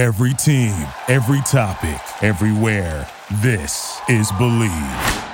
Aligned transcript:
Every 0.00 0.32
team, 0.32 0.72
every 1.08 1.42
topic, 1.42 2.00
everywhere. 2.22 3.06
This 3.42 4.00
is 4.08 4.32
Bleav. 4.32 5.28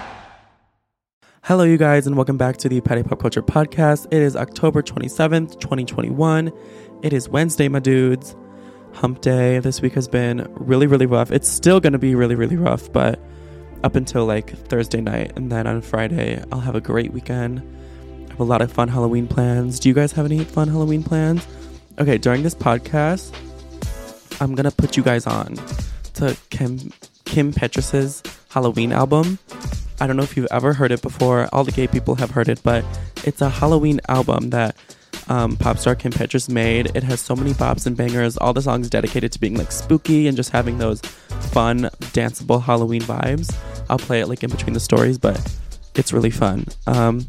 Hello, 1.44 1.62
you 1.62 1.76
guys, 1.76 2.08
and 2.08 2.16
welcome 2.16 2.36
back 2.36 2.56
to 2.56 2.68
the 2.68 2.80
Patty 2.80 3.04
Pop 3.04 3.20
Culture 3.20 3.42
Podcast. 3.42 4.06
It 4.06 4.20
is 4.20 4.34
October 4.34 4.82
27th, 4.82 5.60
2021. 5.60 6.50
It 7.04 7.12
is 7.12 7.28
Wednesday, 7.28 7.68
my 7.68 7.78
dudes. 7.78 8.34
Hump 8.94 9.20
day. 9.20 9.60
This 9.60 9.80
week 9.80 9.92
has 9.92 10.08
been 10.08 10.44
really, 10.56 10.88
really 10.88 11.06
rough. 11.06 11.30
It's 11.30 11.48
still 11.48 11.78
going 11.78 11.92
to 11.92 12.00
be 12.00 12.16
really, 12.16 12.34
really 12.34 12.56
rough, 12.56 12.92
but 12.92 13.20
up 13.84 13.94
until 13.94 14.26
like 14.26 14.50
Thursday 14.50 15.00
night. 15.00 15.32
And 15.36 15.52
then 15.52 15.68
on 15.68 15.80
Friday, 15.80 16.42
I'll 16.50 16.58
have 16.58 16.74
a 16.74 16.80
great 16.80 17.12
weekend. 17.12 17.60
I 18.26 18.30
have 18.30 18.40
a 18.40 18.42
lot 18.42 18.62
of 18.62 18.72
fun 18.72 18.88
Halloween 18.88 19.28
plans. 19.28 19.78
Do 19.78 19.88
you 19.88 19.94
guys 19.94 20.10
have 20.10 20.24
any 20.24 20.42
fun 20.42 20.66
Halloween 20.66 21.04
plans? 21.04 21.46
Okay, 22.00 22.18
during 22.18 22.42
this 22.42 22.56
podcast, 22.56 23.32
I'm 24.40 24.54
gonna 24.54 24.70
put 24.70 24.96
you 24.96 25.02
guys 25.02 25.26
on 25.26 25.56
to 26.14 26.36
Kim 26.50 26.92
Kim 27.24 27.52
Petras's 27.52 28.22
Halloween 28.50 28.92
album. 28.92 29.38
I 30.00 30.06
don't 30.06 30.16
know 30.16 30.22
if 30.22 30.36
you've 30.36 30.48
ever 30.50 30.72
heard 30.74 30.92
it 30.92 31.02
before. 31.02 31.48
All 31.52 31.64
the 31.64 31.72
gay 31.72 31.86
people 31.86 32.14
have 32.16 32.30
heard 32.30 32.48
it, 32.48 32.60
but 32.62 32.84
it's 33.24 33.40
a 33.40 33.48
Halloween 33.48 34.00
album 34.08 34.50
that 34.50 34.76
um, 35.28 35.56
pop 35.56 35.78
star 35.78 35.94
Kim 35.94 36.12
Petras 36.12 36.48
made. 36.48 36.94
It 36.94 37.02
has 37.02 37.20
so 37.20 37.34
many 37.34 37.52
bops 37.52 37.86
and 37.86 37.96
bangers. 37.96 38.36
All 38.36 38.52
the 38.52 38.62
songs 38.62 38.90
dedicated 38.90 39.32
to 39.32 39.40
being 39.40 39.56
like 39.56 39.72
spooky 39.72 40.28
and 40.28 40.36
just 40.36 40.50
having 40.50 40.78
those 40.78 41.00
fun, 41.00 41.90
danceable 42.12 42.62
Halloween 42.62 43.02
vibes. 43.02 43.54
I'll 43.88 43.98
play 43.98 44.20
it 44.20 44.28
like 44.28 44.42
in 44.44 44.50
between 44.50 44.74
the 44.74 44.80
stories, 44.80 45.18
but 45.18 45.40
it's 45.94 46.12
really 46.12 46.30
fun. 46.30 46.66
Um, 46.86 47.26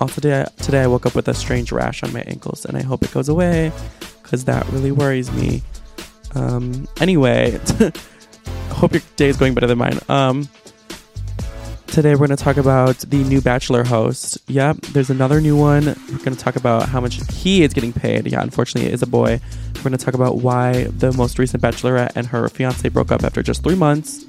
also 0.00 0.20
today, 0.20 0.46
today 0.58 0.82
I 0.82 0.86
woke 0.86 1.06
up 1.06 1.14
with 1.14 1.28
a 1.28 1.34
strange 1.34 1.72
rash 1.72 2.02
on 2.02 2.12
my 2.12 2.22
ankles, 2.22 2.64
and 2.64 2.76
I 2.76 2.82
hope 2.82 3.02
it 3.02 3.12
goes 3.12 3.28
away 3.28 3.72
because 4.22 4.44
that 4.44 4.66
really 4.68 4.92
worries 4.92 5.30
me. 5.32 5.62
Um, 6.34 6.88
anyway, 7.00 7.58
hope 8.70 8.92
your 8.92 9.02
day 9.16 9.28
is 9.28 9.36
going 9.36 9.54
better 9.54 9.66
than 9.66 9.78
mine. 9.78 9.98
Um, 10.08 10.48
today 11.88 12.12
we're 12.12 12.26
going 12.26 12.36
to 12.36 12.42
talk 12.42 12.56
about 12.56 12.98
the 12.98 13.18
new 13.24 13.40
Bachelor 13.40 13.84
host. 13.84 14.38
Yep, 14.48 14.78
there's 14.92 15.10
another 15.10 15.40
new 15.40 15.56
one. 15.56 15.84
We're 15.84 16.18
going 16.18 16.34
to 16.34 16.38
talk 16.38 16.56
about 16.56 16.88
how 16.88 17.00
much 17.00 17.20
he 17.32 17.62
is 17.62 17.74
getting 17.74 17.92
paid. 17.92 18.26
Yeah, 18.26 18.42
unfortunately, 18.42 18.90
it 18.90 18.94
is 18.94 19.02
a 19.02 19.06
boy. 19.06 19.40
We're 19.76 19.82
going 19.82 19.98
to 19.98 20.04
talk 20.04 20.14
about 20.14 20.38
why 20.38 20.84
the 20.84 21.12
most 21.12 21.38
recent 21.38 21.62
Bachelorette 21.62 22.12
and 22.16 22.26
her 22.28 22.48
fiance 22.48 22.88
broke 22.88 23.12
up 23.12 23.24
after 23.24 23.42
just 23.42 23.62
three 23.62 23.74
months. 23.74 24.24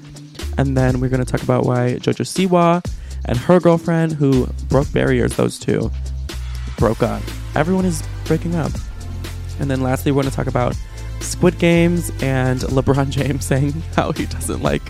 And 0.58 0.76
then 0.76 1.00
we're 1.00 1.08
going 1.08 1.24
to 1.24 1.30
talk 1.30 1.42
about 1.42 1.64
why 1.64 1.94
Jojo 1.94 2.24
Siwa 2.24 2.84
and 3.24 3.38
her 3.38 3.58
girlfriend, 3.60 4.12
who 4.12 4.46
broke 4.68 4.92
barriers, 4.92 5.34
those 5.36 5.58
two, 5.58 5.90
broke 6.76 7.02
up. 7.02 7.22
Everyone 7.54 7.84
is 7.84 8.02
breaking 8.24 8.54
up. 8.54 8.72
And 9.58 9.70
then 9.70 9.80
lastly, 9.80 10.12
we're 10.12 10.22
going 10.22 10.30
to 10.30 10.36
talk 10.36 10.48
about 10.48 10.76
Squid 11.24 11.58
Games 11.58 12.10
and 12.22 12.60
LeBron 12.60 13.10
James 13.10 13.44
saying 13.50 13.72
how 13.96 14.12
he 14.12 14.26
doesn't 14.26 14.62
like 14.62 14.82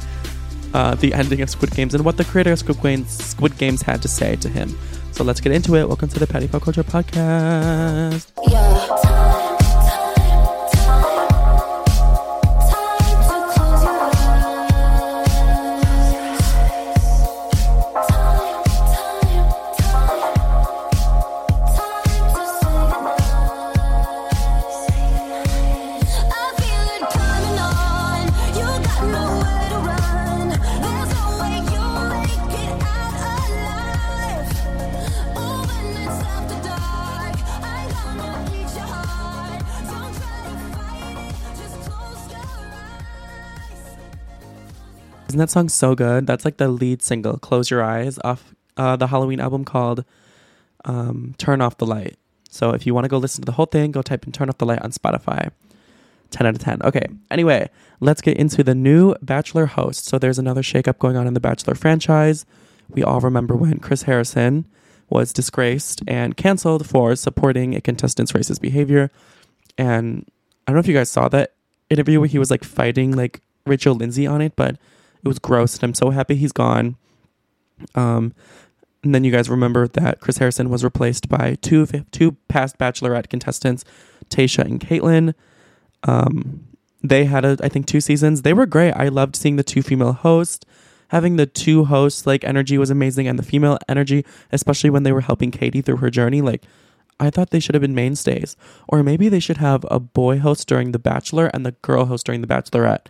uh, 0.74 0.94
the 0.96 1.14
ending 1.14 1.40
of 1.40 1.50
Squid 1.50 1.70
Games 1.70 1.94
and 1.94 2.04
what 2.04 2.16
the 2.16 2.24
creator 2.24 2.52
of 2.52 2.58
Squid 2.58 2.80
Games, 2.82 3.08
Squid 3.08 3.56
Games 3.58 3.82
had 3.82 4.02
to 4.02 4.08
say 4.08 4.36
to 4.36 4.48
him. 4.48 4.77
So 5.12 5.22
let's 5.22 5.40
get 5.40 5.52
into 5.52 5.77
it. 5.77 5.86
Welcome 5.86 6.08
to 6.08 6.18
the 6.18 6.27
Patty 6.27 6.48
Pop 6.48 6.62
Culture 6.62 6.82
Podcast. 6.82 8.32
That 45.44 45.50
song 45.50 45.68
so 45.68 45.94
good? 45.94 46.27
That's 46.27 46.44
like 46.46 46.56
the 46.56 46.68
lead 46.68 47.02
single, 47.02 47.36
Close 47.38 47.70
Your 47.70 47.82
Eyes, 47.82 48.18
off 48.24 48.55
uh, 48.78 48.96
the 48.96 49.08
Halloween 49.08 49.40
album 49.40 49.64
called 49.64 50.05
um, 50.86 51.34
Turn 51.36 51.60
Off 51.60 51.77
the 51.77 51.86
Light. 51.86 52.16
So 52.48 52.70
if 52.70 52.86
you 52.86 52.94
want 52.94 53.05
to 53.05 53.08
go 53.08 53.18
listen 53.18 53.42
to 53.42 53.46
the 53.46 53.52
whole 53.52 53.66
thing, 53.66 53.92
go 53.92 54.00
type 54.00 54.27
in 54.27 54.32
Turn 54.32 54.48
Off 54.48 54.58
the 54.58 54.64
Light 54.64 54.80
on 54.80 54.90
Spotify. 54.90 55.50
10 56.30 56.46
out 56.46 56.55
of 56.55 56.60
10. 56.62 56.82
Okay, 56.82 57.06
anyway, 57.30 57.68
let's 58.00 58.20
get 58.22 58.36
into 58.38 58.64
the 58.64 58.74
new 58.74 59.14
Bachelor 59.22 59.66
host. 59.66 60.06
So 60.06 60.18
there's 60.18 60.38
another 60.38 60.62
shakeup 60.62 60.98
going 60.98 61.16
on 61.16 61.27
in 61.27 61.34
the 61.34 61.40
Bachelor 61.40 61.74
franchise. 61.74 62.46
We 62.88 63.02
all 63.02 63.20
remember 63.20 63.55
when 63.55 63.78
Chris 63.78 64.02
Harrison 64.02 64.66
was 65.11 65.32
disgraced 65.32 66.02
and 66.08 66.36
canceled 66.36 66.88
for 66.88 67.14
supporting 67.14 67.74
a 67.74 67.80
contestant's 67.80 68.32
racist 68.32 68.61
behavior. 68.62 69.11
And 69.76 70.26
I 70.66 70.72
don't 70.72 70.76
know 70.76 70.80
if 70.80 70.88
you 70.88 70.94
guys 70.94 71.11
saw 71.11 71.28
that 71.28 71.52
interview 71.90 72.18
where 72.18 72.28
he 72.28 72.38
was 72.38 72.50
like 72.50 72.64
fighting 72.64 73.12
like 73.14 73.40
Rachel 73.66 73.94
Lindsay 73.94 74.26
on 74.26 74.40
it, 74.40 74.56
but 74.56 74.76
it 75.24 75.29
was 75.29 75.39
gross. 75.39 75.77
And 75.77 75.85
I'm 75.85 75.95
so 75.95 76.11
happy 76.11 76.35
he's 76.36 76.52
gone. 76.52 76.96
Um, 77.95 78.35
and 79.02 79.14
then 79.14 79.24
you 79.24 79.33
guys 79.33 79.51
remember 79.51 79.86
that 79.89 80.20
Chris 80.20 80.39
Harrison 80.39 80.70
was 80.70 80.85
replaced 80.85 81.29
by 81.29 81.57
two 81.61 81.86
two 82.11 82.33
past 82.48 82.79
Bachelorette 82.79 83.29
contestants, 83.29 83.85
Tayshia 84.30 84.64
and 84.64 84.80
Kaitlyn. 84.80 85.35
Um, 86.05 86.67
they 87.02 87.27
had 87.27 87.45
a, 87.45 87.58
I 87.62 87.68
think 87.68 87.86
two 87.86 88.01
seasons. 88.01 88.42
They 88.42 88.55
were 88.55 88.67
great. 88.67 88.92
I 88.92 89.08
loved 89.08 89.36
seeing 89.36 89.57
the 89.57 89.62
two 89.62 89.83
female 89.83 90.12
hosts. 90.12 90.64
Having 91.08 91.36
the 91.36 91.46
two 91.46 91.85
hosts 91.85 92.27
like 92.27 92.45
energy 92.45 92.79
was 92.79 92.91
amazing, 92.91 93.29
and 93.29 93.39
the 93.39 93.42
female 93.42 93.79
energy, 93.89 94.24
especially 94.51 94.91
when 94.91 95.02
they 95.02 95.12
were 95.12 95.20
helping 95.20 95.51
Katie 95.51 95.83
through 95.83 95.98
her 95.98 96.11
journey, 96.11 96.41
like 96.41 96.64
I 97.20 97.30
thought 97.30 97.51
they 97.51 97.61
should 97.61 97.74
have 97.74 97.83
been 97.83 97.95
mainstays. 97.95 98.56
Or 98.89 99.02
maybe 99.02 99.29
they 99.29 99.39
should 99.39 99.58
have 99.58 99.85
a 99.91 100.01
boy 100.01 100.39
host 100.39 100.67
during 100.67 100.92
The 100.92 100.98
Bachelor 100.98 101.51
and 101.52 101.64
the 101.64 101.73
girl 101.73 102.06
host 102.06 102.24
during 102.27 102.41
The 102.41 102.46
Bachelorette. 102.46 103.06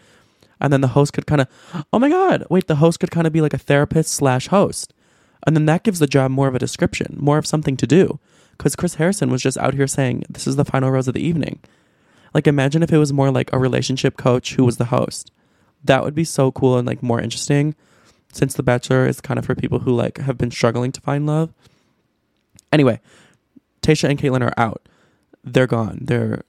And 0.60 0.72
then 0.72 0.80
the 0.80 0.88
host 0.88 1.12
could 1.12 1.26
kind 1.26 1.40
of, 1.40 1.48
oh 1.92 1.98
my 1.98 2.08
God, 2.08 2.44
wait, 2.48 2.66
the 2.66 2.76
host 2.76 3.00
could 3.00 3.10
kind 3.10 3.26
of 3.26 3.32
be 3.32 3.40
like 3.40 3.54
a 3.54 3.58
therapist 3.58 4.12
slash 4.12 4.48
host. 4.48 4.94
And 5.46 5.56
then 5.56 5.66
that 5.66 5.82
gives 5.82 5.98
the 5.98 6.06
job 6.06 6.30
more 6.30 6.48
of 6.48 6.54
a 6.54 6.60
description, 6.60 7.16
more 7.18 7.38
of 7.38 7.46
something 7.46 7.76
to 7.76 7.86
do. 7.86 8.18
Because 8.56 8.76
Chris 8.76 8.94
Harrison 8.94 9.30
was 9.30 9.42
just 9.42 9.58
out 9.58 9.74
here 9.74 9.86
saying, 9.86 10.24
this 10.30 10.46
is 10.46 10.56
the 10.56 10.64
final 10.64 10.90
rose 10.90 11.08
of 11.08 11.14
the 11.14 11.26
evening. 11.26 11.60
Like, 12.32 12.46
imagine 12.46 12.82
if 12.82 12.92
it 12.92 12.98
was 12.98 13.12
more 13.12 13.30
like 13.30 13.52
a 13.52 13.58
relationship 13.58 14.16
coach 14.16 14.54
who 14.54 14.64
was 14.64 14.76
the 14.76 14.86
host. 14.86 15.30
That 15.82 16.02
would 16.04 16.14
be 16.14 16.24
so 16.24 16.50
cool 16.50 16.78
and 16.78 16.86
like 16.86 17.02
more 17.02 17.20
interesting 17.20 17.74
since 18.32 18.54
The 18.54 18.62
Bachelor 18.62 19.06
is 19.06 19.20
kind 19.20 19.38
of 19.38 19.44
for 19.46 19.54
people 19.54 19.80
who 19.80 19.94
like 19.94 20.18
have 20.18 20.38
been 20.38 20.50
struggling 20.50 20.92
to 20.92 21.00
find 21.00 21.26
love. 21.26 21.52
Anyway, 22.72 23.00
Tayshia 23.82 24.08
and 24.08 24.18
Kaitlyn 24.18 24.42
are 24.42 24.54
out. 24.56 24.88
They're 25.44 25.66
gone. 25.66 25.98
They're 26.00 26.42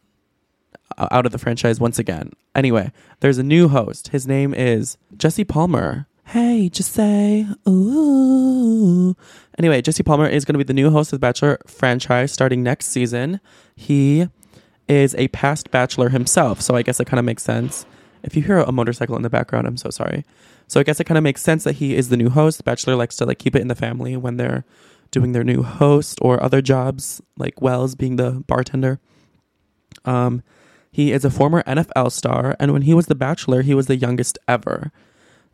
out 0.97 1.25
of 1.25 1.31
the 1.31 1.37
franchise 1.37 1.79
once 1.79 1.99
again. 1.99 2.31
Anyway, 2.53 2.91
there's 3.19 3.37
a 3.37 3.43
new 3.43 3.67
host. 3.67 4.09
His 4.09 4.27
name 4.27 4.53
is 4.53 4.97
Jesse 5.17 5.43
Palmer. 5.43 6.07
Hey, 6.27 6.69
just 6.69 6.93
say 6.93 7.47
ooh. 7.67 9.15
Anyway, 9.57 9.81
Jesse 9.81 10.03
Palmer 10.03 10.27
is 10.27 10.43
going 10.43 10.53
to 10.53 10.57
be 10.57 10.63
the 10.63 10.73
new 10.73 10.89
host 10.89 11.13
of 11.13 11.19
the 11.19 11.25
Bachelor 11.25 11.59
franchise 11.67 12.31
starting 12.31 12.63
next 12.63 12.87
season. 12.87 13.39
He 13.75 14.27
is 14.87 15.15
a 15.15 15.27
past 15.29 15.71
Bachelor 15.71 16.09
himself, 16.09 16.61
so 16.61 16.75
I 16.75 16.81
guess 16.81 16.99
it 16.99 17.05
kind 17.05 17.19
of 17.19 17.25
makes 17.25 17.43
sense. 17.43 17.85
If 18.23 18.35
you 18.35 18.41
hear 18.41 18.59
a 18.59 18.71
motorcycle 18.71 19.15
in 19.15 19.21
the 19.21 19.29
background, 19.29 19.67
I'm 19.67 19.77
so 19.77 19.91
sorry. 19.91 20.25
So 20.67 20.79
I 20.79 20.83
guess 20.83 20.99
it 20.99 21.03
kind 21.03 21.17
of 21.17 21.23
makes 21.23 21.43
sense 21.43 21.63
that 21.63 21.75
he 21.75 21.95
is 21.95 22.09
the 22.09 22.17
new 22.17 22.29
host. 22.29 22.57
The 22.57 22.63
Bachelor 22.63 22.95
likes 22.95 23.15
to 23.17 23.25
like 23.25 23.37
keep 23.37 23.55
it 23.55 23.61
in 23.61 23.67
the 23.67 23.75
family 23.75 24.17
when 24.17 24.37
they're 24.37 24.65
doing 25.11 25.31
their 25.31 25.43
new 25.43 25.61
host 25.61 26.17
or 26.21 26.41
other 26.41 26.61
jobs, 26.61 27.21
like 27.37 27.61
Wells 27.61 27.93
being 27.95 28.15
the 28.15 28.43
bartender. 28.47 28.99
Um, 30.05 30.41
he 30.95 31.11
is 31.11 31.25
a 31.25 31.29
former 31.29 31.61
NFL 31.63 32.09
star, 32.13 32.55
and 32.57 32.71
when 32.71 32.83
he 32.83 32.93
was 32.93 33.07
the 33.07 33.15
Bachelor, 33.15 33.63
he 33.63 33.73
was 33.73 33.87
the 33.87 33.97
youngest 33.97 34.39
ever. 34.47 34.93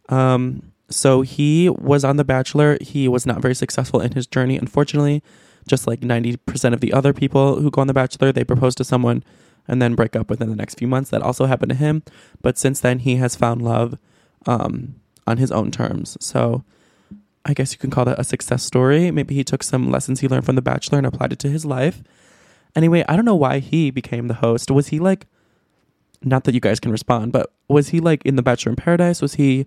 Um, 0.07 0.71
so 0.87 1.23
he 1.23 1.67
was 1.67 2.03
on 2.03 2.17
The 2.17 2.23
Bachelor. 2.23 2.77
He 2.79 3.07
was 3.07 3.25
not 3.25 3.41
very 3.41 3.55
successful 3.55 4.01
in 4.01 4.11
his 4.11 4.27
journey, 4.27 4.55
unfortunately. 4.55 5.23
Just 5.67 5.87
like 5.87 6.01
90% 6.01 6.73
of 6.75 6.79
the 6.79 6.93
other 6.93 7.11
people 7.11 7.59
who 7.59 7.71
go 7.71 7.81
on 7.81 7.87
The 7.87 7.93
Bachelor, 7.95 8.31
they 8.31 8.43
propose 8.43 8.75
to 8.75 8.83
someone 8.83 9.23
and 9.67 9.81
then 9.81 9.95
break 9.95 10.15
up 10.15 10.29
within 10.29 10.51
the 10.51 10.55
next 10.55 10.77
few 10.77 10.87
months. 10.87 11.09
That 11.09 11.23
also 11.23 11.47
happened 11.47 11.71
to 11.71 11.75
him. 11.75 12.03
But 12.43 12.59
since 12.59 12.79
then, 12.79 12.99
he 12.99 13.15
has 13.15 13.35
found 13.35 13.63
love 13.63 13.97
um, 14.45 14.93
on 15.25 15.37
his 15.37 15.51
own 15.51 15.71
terms. 15.71 16.19
So 16.21 16.63
I 17.45 17.55
guess 17.55 17.71
you 17.71 17.79
can 17.79 17.89
call 17.89 18.05
that 18.05 18.19
a 18.19 18.23
success 18.23 18.61
story. 18.61 19.09
Maybe 19.09 19.33
he 19.33 19.43
took 19.43 19.63
some 19.63 19.89
lessons 19.89 20.19
he 20.19 20.27
learned 20.27 20.45
from 20.45 20.55
The 20.55 20.61
Bachelor 20.61 20.99
and 20.99 21.07
applied 21.07 21.33
it 21.33 21.39
to 21.39 21.49
his 21.49 21.65
life. 21.65 22.03
Anyway, 22.75 23.03
I 23.07 23.15
don't 23.15 23.25
know 23.25 23.35
why 23.35 23.59
he 23.59 23.91
became 23.91 24.27
the 24.27 24.35
host. 24.35 24.71
Was 24.71 24.89
he 24.89 24.99
like, 24.99 25.27
not 26.23 26.43
that 26.45 26.53
you 26.53 26.59
guys 26.59 26.79
can 26.79 26.91
respond, 26.91 27.31
but 27.31 27.51
was 27.67 27.89
he 27.89 27.99
like 27.99 28.25
in 28.25 28.35
The 28.35 28.43
Bachelor 28.43 28.71
in 28.71 28.75
Paradise? 28.75 29.21
Was 29.21 29.35
he 29.35 29.65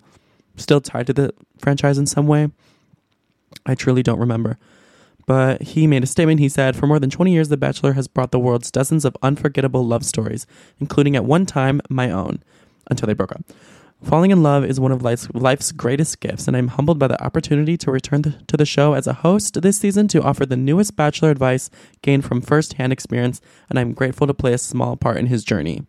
still 0.56 0.80
tied 0.80 1.06
to 1.08 1.12
the 1.12 1.34
franchise 1.58 1.98
in 1.98 2.06
some 2.06 2.26
way? 2.26 2.50
I 3.66 3.74
truly 3.74 4.02
don't 4.02 4.20
remember. 4.20 4.58
But 5.26 5.62
he 5.62 5.86
made 5.86 6.02
a 6.02 6.06
statement. 6.06 6.40
He 6.40 6.48
said, 6.48 6.76
For 6.76 6.86
more 6.86 6.98
than 6.98 7.10
20 7.10 7.32
years, 7.32 7.48
The 7.48 7.56
Bachelor 7.56 7.94
has 7.94 8.08
brought 8.08 8.30
the 8.30 8.38
world's 8.38 8.70
dozens 8.70 9.04
of 9.04 9.16
unforgettable 9.22 9.86
love 9.86 10.04
stories, 10.04 10.46
including 10.80 11.16
at 11.16 11.24
one 11.24 11.46
time 11.46 11.80
my 11.88 12.10
own. 12.10 12.42
until 12.90 13.06
they 13.06 13.14
broke 13.14 13.32
up. 13.32 13.42
Falling 14.04 14.30
in 14.30 14.42
love 14.42 14.64
is 14.64 14.78
one 14.78 14.92
of 14.92 15.02
life's, 15.02 15.28
life's 15.32 15.72
greatest 15.72 16.20
gifts, 16.20 16.46
and 16.46 16.56
I'm 16.56 16.68
humbled 16.68 16.98
by 16.98 17.08
the 17.08 17.22
opportunity 17.24 17.76
to 17.78 17.90
return 17.90 18.22
th- 18.22 18.36
to 18.48 18.56
the 18.56 18.66
show 18.66 18.92
as 18.92 19.06
a 19.06 19.14
host 19.14 19.60
this 19.62 19.78
season 19.78 20.08
to 20.08 20.22
offer 20.22 20.44
the 20.44 20.58
newest 20.58 20.94
Bachelor 20.94 21.30
advice 21.30 21.70
gained 22.02 22.24
from 22.24 22.42
firsthand 22.42 22.92
experience, 22.92 23.40
and 23.70 23.78
I'm 23.78 23.92
grateful 23.92 24.26
to 24.26 24.34
play 24.34 24.52
a 24.52 24.58
small 24.58 24.96
part 24.96 25.16
in 25.16 25.26
his 25.26 25.42
journey. 25.42 25.86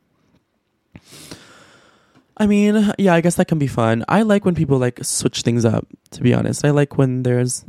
I 2.38 2.48
mean, 2.48 2.94
yeah, 2.98 3.14
I 3.14 3.22
guess 3.22 3.36
that 3.36 3.48
can 3.48 3.60
be 3.60 3.68
fun. 3.68 4.06
I 4.08 4.22
like 4.22 4.46
when 4.46 4.56
people 4.56 4.78
like 4.78 5.04
switch 5.04 5.42
things 5.42 5.66
up, 5.66 5.88
to 6.12 6.22
be 6.22 6.34
honest. 6.34 6.66
I 6.66 6.72
like 6.72 6.98
when 6.98 7.24
there's 7.24 7.66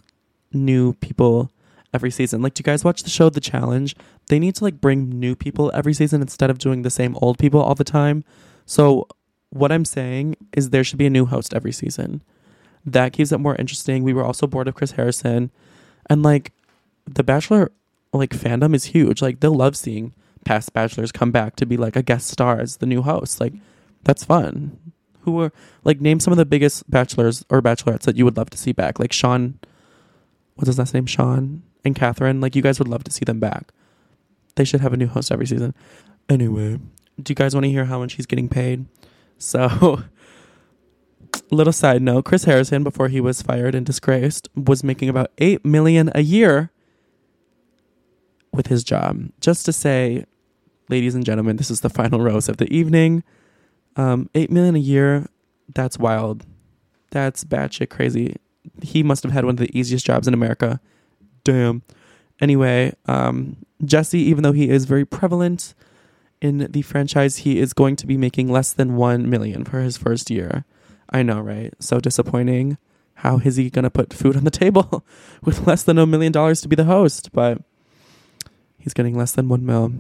new 0.53 0.95
people 0.95 1.51
every 1.93 2.11
season. 2.11 2.43
Like, 2.43 2.55
do 2.55 2.61
you 2.61 2.65
guys 2.65 2.85
watch 2.85 3.03
the 3.03 3.11
show 3.11 3.31
The 3.31 3.41
Challenge? 3.41 3.95
They 4.29 4.39
need 4.39 4.55
to 4.57 4.65
like 4.65 4.81
bring 4.81 5.09
new 5.09 5.35
people 5.37 5.71
every 5.75 5.95
season 5.95 6.21
instead 6.21 6.51
of 6.51 6.59
doing 6.59 6.83
the 6.83 6.91
same 6.91 7.17
old 7.21 7.39
people 7.39 7.61
all 7.61 7.75
the 7.75 7.85
time. 7.85 8.25
So, 8.65 9.07
what 9.57 9.73
I'm 9.73 9.85
saying 9.85 10.37
is 10.53 10.71
there 10.71 10.85
should 10.85 10.99
be 10.99 11.07
a 11.07 11.11
new 11.11 11.27
host 11.27 11.55
every 11.55 11.73
season. 11.73 12.23
That 12.85 13.13
keeps 13.13 13.33
it 13.33 13.39
more 13.39 13.57
interesting. 13.57 14.03
We 14.03 14.13
were 14.13 14.25
also 14.25 14.47
bored 14.47 14.69
of 14.69 14.75
Chris 14.75 14.93
Harrison. 14.93 15.51
And 16.09 16.23
like 16.23 16.53
the 17.07 17.25
Bachelor 17.25 17.73
like 18.13 18.31
fandom 18.31 18.75
is 18.75 18.87
huge. 18.87 19.23
Like 19.23 19.41
they'll 19.41 19.55
love 19.55 19.77
seeing 19.77 20.13
past 20.45 20.73
bachelors 20.73 21.13
come 21.13 21.31
back 21.31 21.57
to 21.57 21.67
be 21.67 21.77
like 21.77 21.97
a 21.97 22.03
guest 22.03 22.29
star 22.29 22.61
as 22.61 22.79
the 22.79 22.87
new 22.87 23.03
host. 23.03 23.41
Like 23.41 23.53
that's 24.05 24.25
fun. 24.25 24.79
Who 25.23 25.41
are 25.41 25.53
like 25.85 26.01
name 26.01 26.21
some 26.21 26.33
of 26.33 26.37
the 26.37 26.47
biggest 26.47 26.89
bachelors 26.91 27.45
or 27.51 27.61
bachelorettes 27.61 28.03
that 28.03 28.17
you 28.17 28.25
would 28.25 28.37
love 28.37 28.51
to 28.51 28.59
see 28.59 28.73
back? 28.73 28.99
Like 28.99 29.13
Sean, 29.13 29.59
what's 30.55 30.69
his 30.69 30.79
last 30.79 30.95
name? 30.95 31.07
Sean 31.07 31.63
and 31.85 31.97
Catherine. 31.97 32.41
Like 32.41 32.55
you 32.55 32.63
guys 32.63 32.79
would 32.79 32.89
love 32.89 33.05
to 33.05 33.13
see 33.13 33.25
them 33.25 33.41
back. 33.41 33.73
They 34.55 34.65
should 34.65 34.81
have 34.81 34.93
a 34.93 34.97
new 34.97 35.09
host 35.09 35.31
every 35.31 35.47
season. 35.47 35.75
Anyway, 36.29 36.79
do 37.21 37.31
you 37.31 37.35
guys 37.35 37.55
want 37.55 37.65
to 37.65 37.71
hear 37.71 37.85
how 37.85 37.99
much 37.99 38.15
he's 38.15 38.27
getting 38.27 38.49
paid? 38.49 38.87
So, 39.39 40.03
little 41.51 41.73
side 41.73 42.03
note: 42.03 42.25
Chris 42.25 42.45
Harrison, 42.45 42.83
before 42.83 43.09
he 43.09 43.21
was 43.21 43.43
fired 43.43 43.75
and 43.75 43.85
disgraced, 43.85 44.49
was 44.55 44.83
making 44.85 45.09
about 45.09 45.31
eight 45.39 45.65
million 45.65 46.11
a 46.15 46.23
year 46.23 46.71
with 48.53 48.69
his 48.69 48.83
job. 48.83 49.31
Just 49.41 49.65
to 49.67 49.73
say, 49.73 50.25
ladies 50.89 51.15
and 51.15 51.25
gentlemen, 51.25 51.57
this 51.57 51.71
is 51.71 51.81
the 51.81 51.91
final 51.91 52.21
rose 52.21 52.49
of 52.49 52.57
the 52.57 52.73
evening. 52.73 53.23
Um, 53.97 54.29
eight 54.35 54.51
million 54.51 54.77
a 54.77 54.81
year, 54.81 55.27
that's 55.75 55.99
wild. 55.99 56.45
That's 57.11 57.45
batshit 57.45 57.91
crazy. 57.91 58.37
He 58.83 59.03
must 59.03 59.23
have 59.23 59.33
had 59.33 59.45
one 59.45 59.55
of 59.55 59.59
the 59.59 59.79
easiest 59.79 60.05
jobs 60.05 60.27
in 60.27 60.35
America. 60.35 60.81
Damn. 61.45 61.83
Anyway, 62.41 62.93
um, 63.07 63.57
Jesse, 63.85 64.19
even 64.19 64.43
though 64.43 64.53
he 64.53 64.69
is 64.69 64.85
very 64.85 65.05
prevalent 65.05 65.75
in 66.47 66.71
the 66.71 66.83
franchise, 66.83 67.39
he 67.39 67.59
is 67.59 67.73
going 67.73 67.97
to 67.97 68.07
be 68.07 68.17
making 68.17 68.49
less 68.49 68.73
than 68.73 68.97
one 68.97 69.29
million 69.29 69.65
for 69.65 69.81
his 69.81 69.97
first 69.99 70.31
year. 70.31 70.65
I 71.11 71.23
know, 71.23 71.41
right? 71.41 71.75
So 71.81 72.01
disappointing. 72.01 72.79
How 73.21 73.39
is 73.39 73.57
he 73.57 73.71
gonna 73.71 73.91
put 73.91 74.13
food 74.13 74.37
on 74.37 74.45
the 74.45 74.51
table 74.51 75.05
with 75.43 75.67
less 75.67 75.83
than 75.83 75.99
a 75.99 76.07
million 76.07 76.33
dollars 76.33 76.61
to 76.63 76.69
be 76.69 76.77
the 76.77 76.85
host? 76.85 77.33
But 77.33 77.63
he's 78.79 78.95
getting 78.95 79.17
less 79.17 79.33
than 79.33 79.49
one 79.49 79.65
mil. 79.65 79.93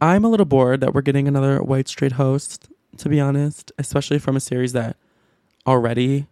I'm 0.00 0.24
a 0.24 0.28
little 0.28 0.46
bored 0.46 0.80
that 0.80 0.94
we're 0.94 1.02
getting 1.02 1.26
another 1.26 1.62
white 1.62 1.88
straight 1.88 2.12
host, 2.12 2.68
to 2.98 3.08
be 3.08 3.20
honest, 3.20 3.72
especially 3.78 4.18
from 4.18 4.36
a 4.36 4.40
series 4.40 4.72
that 4.72 4.96
already 5.66 6.26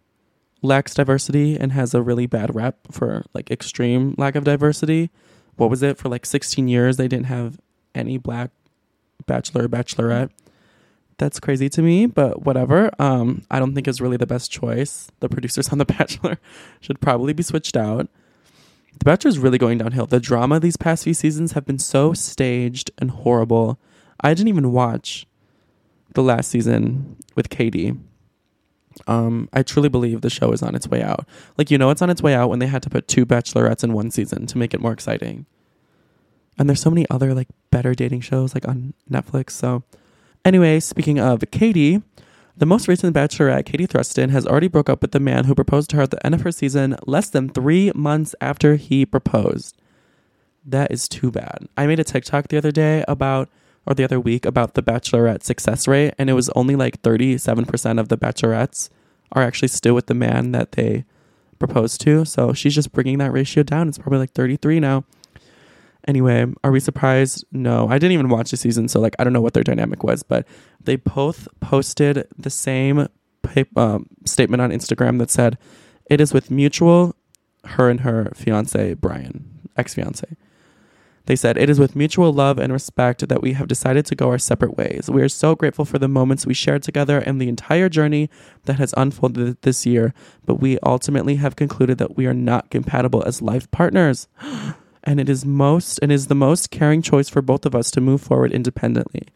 lacks 0.62 0.94
diversity 0.94 1.58
and 1.58 1.72
has 1.72 1.92
a 1.94 2.02
really 2.02 2.26
bad 2.26 2.54
rep 2.54 2.92
for 2.92 3.24
like 3.34 3.50
extreme 3.50 4.14
lack 4.16 4.36
of 4.36 4.44
diversity. 4.44 5.10
What 5.56 5.70
was 5.70 5.82
it 5.82 5.98
for 5.98 6.08
like 6.08 6.24
16 6.24 6.68
years? 6.68 6.96
They 6.96 7.08
didn't 7.08 7.26
have 7.26 7.60
any 7.94 8.16
black 8.16 8.50
bachelor 9.26 9.64
or 9.64 9.68
bachelorette. 9.68 10.30
That's 11.18 11.38
crazy 11.38 11.68
to 11.70 11.82
me, 11.82 12.06
but 12.06 12.42
whatever. 12.42 12.90
Um, 12.98 13.42
I 13.50 13.58
don't 13.58 13.74
think 13.74 13.86
it's 13.86 14.00
really 14.00 14.16
the 14.16 14.26
best 14.26 14.50
choice. 14.50 15.10
The 15.20 15.28
producers 15.28 15.68
on 15.72 15.78
The 15.78 15.84
Bachelor 15.84 16.38
should 16.80 17.00
probably 17.00 17.32
be 17.32 17.42
switched 17.42 17.76
out. 17.76 18.08
The 18.98 19.04
Bachelor 19.04 19.28
is 19.28 19.38
really 19.38 19.58
going 19.58 19.78
downhill. 19.78 20.06
The 20.06 20.20
drama 20.20 20.58
these 20.60 20.76
past 20.76 21.04
few 21.04 21.14
seasons 21.14 21.52
have 21.52 21.64
been 21.64 21.78
so 21.78 22.12
staged 22.12 22.90
and 22.98 23.10
horrible. 23.10 23.78
I 24.20 24.34
didn't 24.34 24.48
even 24.48 24.72
watch 24.72 25.26
the 26.14 26.22
last 26.22 26.50
season 26.50 27.16
with 27.34 27.50
Katie. 27.50 27.94
Um, 29.06 29.48
I 29.52 29.62
truly 29.62 29.88
believe 29.88 30.20
the 30.20 30.30
show 30.30 30.52
is 30.52 30.62
on 30.62 30.74
its 30.74 30.88
way 30.88 31.02
out. 31.02 31.26
Like 31.56 31.70
you 31.70 31.78
know, 31.78 31.90
it's 31.90 32.02
on 32.02 32.10
its 32.10 32.22
way 32.22 32.34
out 32.34 32.50
when 32.50 32.58
they 32.58 32.66
had 32.66 32.82
to 32.82 32.90
put 32.90 33.08
two 33.08 33.24
bachelorettes 33.24 33.82
in 33.82 33.92
one 33.92 34.10
season 34.10 34.46
to 34.46 34.58
make 34.58 34.74
it 34.74 34.80
more 34.80 34.92
exciting. 34.92 35.46
And 36.58 36.68
there's 36.68 36.80
so 36.80 36.90
many 36.90 37.06
other 37.10 37.34
like 37.34 37.48
better 37.70 37.94
dating 37.94 38.20
shows 38.20 38.54
like 38.54 38.68
on 38.68 38.94
Netflix. 39.10 39.50
So, 39.50 39.82
anyway, 40.44 40.80
speaking 40.80 41.18
of 41.18 41.42
Katie, 41.50 42.02
the 42.56 42.66
most 42.66 42.86
recent 42.86 43.16
bachelorette, 43.16 43.64
Katie 43.64 43.86
Thurston, 43.86 44.30
has 44.30 44.46
already 44.46 44.68
broke 44.68 44.90
up 44.90 45.00
with 45.00 45.12
the 45.12 45.20
man 45.20 45.44
who 45.44 45.54
proposed 45.54 45.90
to 45.90 45.96
her 45.96 46.02
at 46.02 46.10
the 46.10 46.24
end 46.24 46.34
of 46.34 46.42
her 46.42 46.52
season, 46.52 46.96
less 47.06 47.30
than 47.30 47.48
three 47.48 47.90
months 47.94 48.34
after 48.40 48.76
he 48.76 49.06
proposed. 49.06 49.76
That 50.64 50.92
is 50.92 51.08
too 51.08 51.30
bad. 51.30 51.68
I 51.76 51.86
made 51.86 51.98
a 51.98 52.04
TikTok 52.04 52.48
the 52.48 52.58
other 52.58 52.70
day 52.70 53.04
about, 53.08 53.48
or 53.86 53.94
the 53.94 54.04
other 54.04 54.20
week, 54.20 54.44
about 54.44 54.74
the 54.74 54.82
bachelorette 54.82 55.42
success 55.42 55.88
rate, 55.88 56.14
and 56.18 56.28
it 56.28 56.34
was 56.34 56.50
only 56.50 56.76
like 56.76 57.00
37% 57.02 57.98
of 57.98 58.08
the 58.08 58.18
bachelorettes 58.18 58.90
are 59.32 59.42
actually 59.42 59.68
still 59.68 59.94
with 59.94 60.06
the 60.06 60.14
man 60.14 60.52
that 60.52 60.72
they 60.72 61.04
proposed 61.58 62.00
to. 62.02 62.24
So 62.24 62.52
she's 62.52 62.74
just 62.74 62.92
bringing 62.92 63.18
that 63.18 63.32
ratio 63.32 63.62
down. 63.62 63.88
It's 63.88 63.98
probably 63.98 64.18
like 64.18 64.32
33 64.32 64.78
now. 64.80 65.04
Anyway, 66.08 66.46
are 66.64 66.72
we 66.72 66.80
surprised? 66.80 67.44
No, 67.52 67.88
I 67.88 67.98
didn't 67.98 68.12
even 68.12 68.28
watch 68.28 68.50
the 68.50 68.56
season, 68.56 68.88
so 68.88 69.00
like 69.00 69.14
I 69.18 69.24
don't 69.24 69.32
know 69.32 69.40
what 69.40 69.54
their 69.54 69.62
dynamic 69.62 70.02
was, 70.02 70.22
but 70.22 70.46
they 70.82 70.96
both 70.96 71.46
posted 71.60 72.26
the 72.36 72.50
same 72.50 73.08
um, 73.76 74.06
statement 74.24 74.60
on 74.60 74.70
Instagram 74.70 75.18
that 75.18 75.30
said, 75.30 75.58
"It 76.06 76.20
is 76.20 76.34
with 76.34 76.50
mutual, 76.50 77.14
her 77.64 77.88
and 77.88 78.00
her 78.00 78.32
fiance 78.34 78.94
Brian, 78.94 79.68
ex 79.76 79.94
fiance." 79.94 80.36
They 81.26 81.36
said, 81.36 81.56
It 81.56 81.70
is 81.70 81.78
with 81.78 81.94
mutual 81.94 82.32
love 82.32 82.58
and 82.58 82.72
respect 82.72 83.28
that 83.28 83.42
we 83.42 83.52
have 83.52 83.68
decided 83.68 84.04
to 84.06 84.16
go 84.16 84.28
our 84.28 84.38
separate 84.38 84.76
ways. 84.76 85.08
We 85.08 85.22
are 85.22 85.28
so 85.28 85.54
grateful 85.54 85.84
for 85.84 85.98
the 86.00 86.08
moments 86.08 86.46
we 86.46 86.54
shared 86.54 86.82
together 86.82 87.18
and 87.18 87.40
the 87.40 87.48
entire 87.48 87.88
journey 87.88 88.28
that 88.64 88.80
has 88.80 88.92
unfolded 88.96 89.62
this 89.62 89.86
year, 89.86 90.14
but 90.44 90.56
we 90.56 90.80
ultimately 90.80 91.36
have 91.36 91.54
concluded 91.54 91.98
that 91.98 92.16
we 92.16 92.26
are 92.26 92.34
not 92.34 92.70
compatible 92.70 93.22
as 93.24 93.40
life 93.40 93.70
partners. 93.70 94.26
and 95.04 95.20
it 95.20 95.28
is 95.28 95.44
most 95.44 95.98
and 96.00 96.12
is 96.12 96.28
the 96.28 96.34
most 96.34 96.70
caring 96.70 97.02
choice 97.02 97.28
for 97.28 97.42
both 97.42 97.66
of 97.66 97.74
us 97.74 97.90
to 97.92 98.00
move 98.00 98.20
forward 98.20 98.52
independently. 98.52 99.28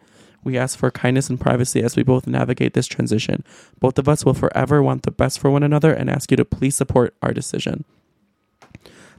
We 0.45 0.57
ask 0.57 0.79
for 0.79 0.91
kindness 0.93 1.29
and 1.29 1.41
privacy 1.41 1.83
as 1.83 1.97
we 1.97 2.05
both 2.05 2.27
navigate 2.27 2.75
this 2.75 2.87
transition. 2.87 3.45
Both 3.81 3.99
of 3.99 4.09
us 4.09 4.25
will 4.25 4.35
forever 4.35 4.81
want 4.83 5.03
the 5.03 5.11
best 5.11 5.41
for 5.41 5.51
one 5.51 5.65
another 5.65 5.93
and 5.93 6.09
ask 6.09 6.31
you 6.31 6.37
to 6.37 6.45
please 6.45 6.77
support 6.77 7.17
our 7.21 7.33
decision. 7.33 7.85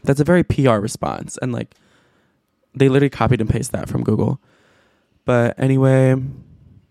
That's 0.04 0.22
a 0.22 0.24
very 0.24 0.44
PR 0.44 0.76
response 0.76 1.38
and 1.42 1.52
like 1.52 1.76
they 2.74 2.88
literally 2.88 3.10
copied 3.10 3.42
and 3.42 3.50
pasted 3.50 3.80
that 3.80 3.90
from 3.90 4.04
Google. 4.04 4.40
But 5.26 5.60
anyway, 5.60 6.16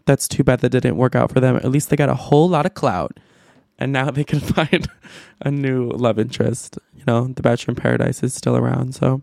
that's 0.04 0.28
too 0.28 0.44
bad 0.44 0.60
that 0.60 0.70
didn't 0.70 0.96
work 0.96 1.14
out 1.14 1.32
for 1.32 1.40
them. 1.40 1.56
At 1.56 1.70
least 1.70 1.88
they 1.88 1.96
got 1.96 2.08
a 2.08 2.14
whole 2.14 2.48
lot 2.48 2.66
of 2.66 2.75
clout. 2.75 3.18
And 3.78 3.92
now 3.92 4.10
they 4.10 4.25
can 4.25 4.40
find 4.56 4.88
a 5.40 5.50
new 5.50 5.88
love 5.90 6.18
interest. 6.18 6.78
You 6.94 7.04
know, 7.06 7.28
The 7.28 7.42
Bachelor 7.42 7.72
in 7.72 7.76
Paradise 7.76 8.22
is 8.22 8.34
still 8.34 8.56
around. 8.56 8.94
So 8.94 9.22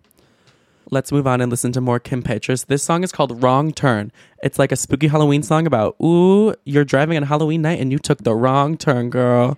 let's 0.92 1.12
move 1.12 1.28
on 1.28 1.42
and 1.42 1.50
listen 1.50 1.72
to 1.74 1.82
more 1.82 2.00
Kim 2.00 2.24
Petras. 2.24 2.66
This 2.68 2.84
song 2.84 3.04
is 3.04 3.12
called 3.12 3.42
Wrong 3.44 3.72
Turn. 3.72 4.12
It's 4.44 4.60
like 4.60 4.72
a 4.72 4.76
spooky 4.76 5.08
Halloween 5.08 5.44
song 5.44 5.68
about, 5.68 5.96
ooh, 6.02 6.54
you're 6.66 6.86
driving 6.86 7.18
on 7.18 7.24
Halloween 7.24 7.62
night 7.62 7.80
and 7.80 7.92
you 7.92 8.00
took 8.00 8.24
the 8.24 8.36
wrong 8.36 8.78
turn, 8.78 9.10
girl. 9.10 9.58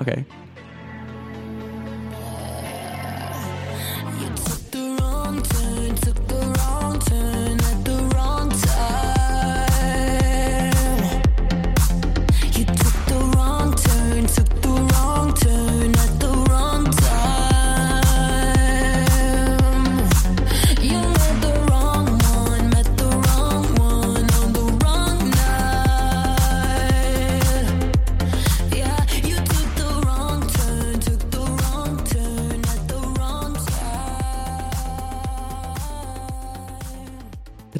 Okay. 0.00 0.24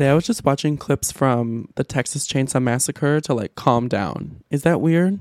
Today 0.03 0.11
I 0.11 0.15
was 0.15 0.27
just 0.27 0.45
watching 0.45 0.77
clips 0.77 1.13
from 1.13 1.69
the 1.77 1.85
Texas 1.85 2.27
Chainsaw 2.27 2.61
Massacre 2.61 3.21
to 3.21 3.35
like 3.35 3.55
calm 3.55 3.87
down. 3.87 4.43
Is 4.51 4.65
that 4.65 4.81
weird? 4.81 5.21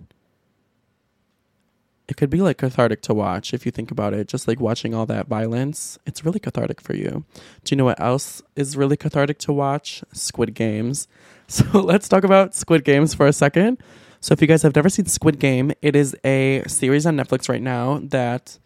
It 2.08 2.18
could 2.18 2.32
be 2.32 2.42
like 2.42 2.58
cathartic 2.58 3.04
to 3.04 3.14
watch 3.14 3.54
if 3.54 3.64
you 3.64 3.72
think 3.72 3.92
about 3.92 4.16
it. 4.16 4.28
Just 4.28 4.48
like 4.48 4.60
watching 4.60 4.96
all 4.96 5.06
that 5.06 5.28
violence, 5.28 6.00
it's 6.08 6.26
really 6.26 6.40
cathartic 6.40 6.82
for 6.82 6.96
you. 6.96 7.26
Do 7.64 7.76
you 7.76 7.78
know 7.78 7.86
what 7.86 8.00
else 8.00 8.42
is 8.56 8.76
really 8.76 8.98
cathartic 8.98 9.38
to 9.42 9.54
watch? 9.54 10.04
Squid 10.14 10.56
Games. 10.56 11.08
So 11.48 11.66
let's 11.80 12.10
talk 12.10 12.24
about 12.24 12.56
Squid 12.56 12.84
Games 12.84 13.14
for 13.14 13.28
a 13.28 13.34
second. 13.34 13.78
So 14.20 14.34
if 14.34 14.42
you 14.42 14.48
guys 14.48 14.64
have 14.64 14.76
never 14.76 14.90
seen 14.90 15.06
Squid 15.06 15.38
Game, 15.38 15.74
it 15.84 15.96
is 15.96 16.16
a 16.26 16.64
series 16.66 17.06
on 17.06 17.18
Netflix 17.18 17.48
right 17.48 17.62
now 17.62 18.00
that 18.06 18.58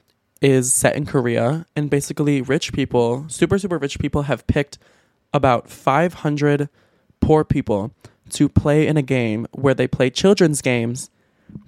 is 0.42 0.74
set 0.74 0.96
in 0.96 1.06
Korea 1.06 1.66
and 1.76 1.90
basically 1.90 2.42
rich 2.42 2.72
people, 2.72 3.26
super 3.28 3.60
super 3.60 3.78
rich 3.78 4.00
people 4.00 4.22
have 4.22 4.48
picked 4.48 4.78
about 5.36 5.70
500 5.70 6.70
poor 7.20 7.44
people 7.44 7.92
to 8.30 8.50
play 8.50 8.88
in 8.88 8.98
a 8.98 9.02
game 9.02 9.46
where 9.52 9.74
they 9.74 9.88
play 9.88 10.10
children's 10.10 10.62
games, 10.62 11.10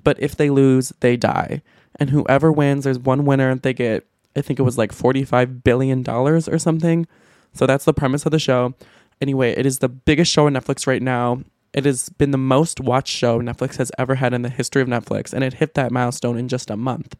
but 0.03 0.19
if 0.19 0.35
they 0.35 0.49
lose, 0.49 0.93
they 1.01 1.17
die. 1.17 1.61
And 1.99 2.09
whoever 2.09 2.51
wins, 2.51 2.85
there's 2.85 2.97
one 2.97 3.25
winner, 3.25 3.55
they 3.55 3.73
get 3.73 4.07
I 4.35 4.41
think 4.41 4.59
it 4.59 4.63
was 4.63 4.77
like 4.77 4.93
45 4.93 5.63
billion 5.63 6.03
dollars 6.03 6.47
or 6.47 6.59
something. 6.59 7.07
So 7.53 7.65
that's 7.65 7.85
the 7.85 7.93
premise 7.93 8.25
of 8.25 8.31
the 8.31 8.39
show. 8.39 8.75
Anyway, 9.19 9.51
it 9.51 9.65
is 9.65 9.79
the 9.79 9.89
biggest 9.89 10.31
show 10.31 10.45
on 10.45 10.53
Netflix 10.53 10.85
right 10.85 11.01
now. 11.01 11.41
It 11.73 11.85
has 11.85 12.09
been 12.09 12.31
the 12.31 12.37
most 12.37 12.79
watched 12.79 13.13
show 13.13 13.41
Netflix 13.41 13.77
has 13.77 13.91
ever 13.97 14.15
had 14.15 14.33
in 14.33 14.43
the 14.43 14.49
history 14.49 14.81
of 14.81 14.87
Netflix, 14.87 15.33
and 15.33 15.43
it 15.43 15.55
hit 15.55 15.73
that 15.73 15.91
milestone 15.91 16.37
in 16.37 16.47
just 16.47 16.69
a 16.69 16.77
month. 16.77 17.15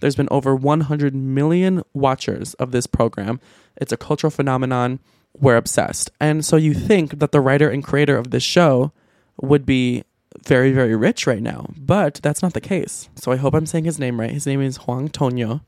There's 0.00 0.16
been 0.16 0.28
over 0.30 0.56
100 0.56 1.14
million 1.14 1.82
watchers 1.92 2.54
of 2.54 2.72
this 2.72 2.86
program. 2.86 3.38
It's 3.76 3.92
a 3.92 3.96
cultural 3.96 4.30
phenomenon. 4.30 4.98
We're 5.38 5.56
obsessed. 5.56 6.10
And 6.20 6.44
so 6.44 6.56
you 6.56 6.74
think 6.74 7.18
that 7.18 7.32
the 7.32 7.40
writer 7.40 7.68
and 7.68 7.82
creator 7.82 8.16
of 8.16 8.30
this 8.30 8.42
show 8.42 8.92
would 9.40 9.64
be 9.66 10.04
very, 10.44 10.72
very 10.72 10.96
rich 10.96 11.26
right 11.26 11.42
now, 11.42 11.66
but 11.76 12.20
that's 12.22 12.42
not 12.42 12.54
the 12.54 12.60
case. 12.60 13.08
So 13.16 13.32
I 13.32 13.36
hope 13.36 13.54
I'm 13.54 13.66
saying 13.66 13.84
his 13.84 13.98
name 13.98 14.20
right. 14.20 14.30
His 14.30 14.46
name 14.46 14.60
is 14.60 14.78
Hwang 14.78 15.08
Tonyo. 15.08 15.62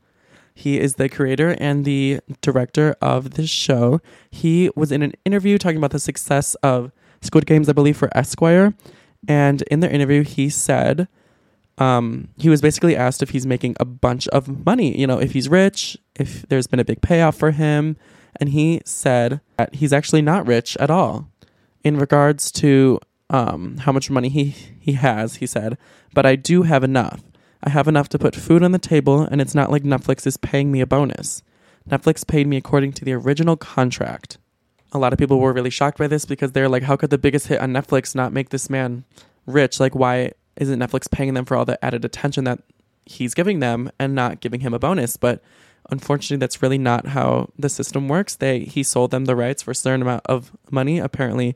He 0.53 0.79
is 0.79 0.95
the 0.95 1.09
creator 1.09 1.55
and 1.59 1.83
the 1.83 2.21
director 2.41 2.95
of 3.01 3.31
this 3.31 3.49
show. 3.49 3.99
He 4.31 4.69
was 4.75 4.91
in 4.91 5.01
an 5.01 5.13
interview 5.25 5.57
talking 5.57 5.77
about 5.77 5.91
the 5.91 5.99
success 5.99 6.55
of 6.55 6.91
Squid 7.21 7.45
Games, 7.45 7.67
I 7.67 7.73
believe, 7.73 7.97
for 7.97 8.09
Esquire. 8.17 8.73
And 9.27 9.61
in 9.63 9.81
their 9.81 9.89
interview, 9.89 10.23
he 10.23 10.49
said 10.49 11.07
um, 11.77 12.29
he 12.37 12.47
was 12.49 12.61
basically 12.61 12.95
asked 12.95 13.21
if 13.21 13.31
he's 13.31 13.45
making 13.45 13.75
a 13.79 13.85
bunch 13.85 14.27
of 14.29 14.65
money, 14.65 14.97
you 14.97 15.05
know, 15.05 15.19
if 15.19 15.33
he's 15.33 15.49
rich, 15.49 15.97
if 16.15 16.47
there's 16.47 16.67
been 16.67 16.79
a 16.79 16.85
big 16.85 17.01
payoff 17.01 17.35
for 17.35 17.51
him. 17.51 17.97
And 18.37 18.49
he 18.49 18.81
said 18.85 19.41
that 19.57 19.75
he's 19.75 19.93
actually 19.93 20.21
not 20.21 20.47
rich 20.47 20.75
at 20.77 20.89
all 20.89 21.29
in 21.83 21.97
regards 21.97 22.51
to 22.51 22.99
um, 23.29 23.77
how 23.77 23.91
much 23.91 24.09
money 24.09 24.29
he, 24.29 24.55
he 24.79 24.93
has, 24.93 25.35
he 25.35 25.47
said, 25.47 25.77
but 26.13 26.25
I 26.25 26.35
do 26.35 26.63
have 26.63 26.83
enough. 26.83 27.21
I 27.63 27.69
have 27.69 27.87
enough 27.87 28.09
to 28.09 28.19
put 28.19 28.35
food 28.35 28.63
on 28.63 28.71
the 28.71 28.79
table, 28.79 29.21
and 29.21 29.41
it's 29.41 29.55
not 29.55 29.71
like 29.71 29.83
Netflix 29.83 30.27
is 30.27 30.37
paying 30.37 30.71
me 30.71 30.81
a 30.81 30.87
bonus. 30.87 31.41
Netflix 31.89 32.25
paid 32.25 32.47
me 32.47 32.57
according 32.57 32.93
to 32.93 33.05
the 33.05 33.13
original 33.13 33.55
contract. 33.55 34.37
A 34.91 34.99
lot 34.99 35.13
of 35.13 35.19
people 35.19 35.39
were 35.39 35.53
really 35.53 35.69
shocked 35.69 35.97
by 35.97 36.07
this 36.07 36.25
because 36.25 36.51
they're 36.51 36.69
like, 36.69 36.83
how 36.83 36.95
could 36.95 37.09
the 37.09 37.17
biggest 37.17 37.47
hit 37.47 37.59
on 37.59 37.71
Netflix 37.71 38.15
not 38.15 38.33
make 38.33 38.49
this 38.49 38.69
man 38.69 39.03
rich? 39.45 39.79
Like, 39.79 39.95
why 39.95 40.31
isn't 40.55 40.79
Netflix 40.79 41.09
paying 41.09 41.33
them 41.33 41.45
for 41.45 41.57
all 41.57 41.65
the 41.65 41.83
added 41.83 42.05
attention 42.05 42.43
that 42.45 42.59
he's 43.05 43.33
giving 43.33 43.59
them 43.59 43.91
and 43.99 44.15
not 44.15 44.39
giving 44.39 44.61
him 44.61 44.73
a 44.73 44.79
bonus? 44.79 45.17
But 45.17 45.43
unfortunately, 45.89 46.37
that's 46.37 46.61
really 46.61 46.77
not 46.77 47.07
how 47.07 47.49
the 47.57 47.69
system 47.69 48.07
works. 48.07 48.35
They 48.35 48.59
he 48.61 48.83
sold 48.83 49.11
them 49.11 49.25
the 49.25 49.35
rights 49.35 49.63
for 49.63 49.71
a 49.71 49.75
certain 49.75 50.01
amount 50.01 50.23
of 50.25 50.51
money. 50.71 50.99
Apparently, 50.99 51.55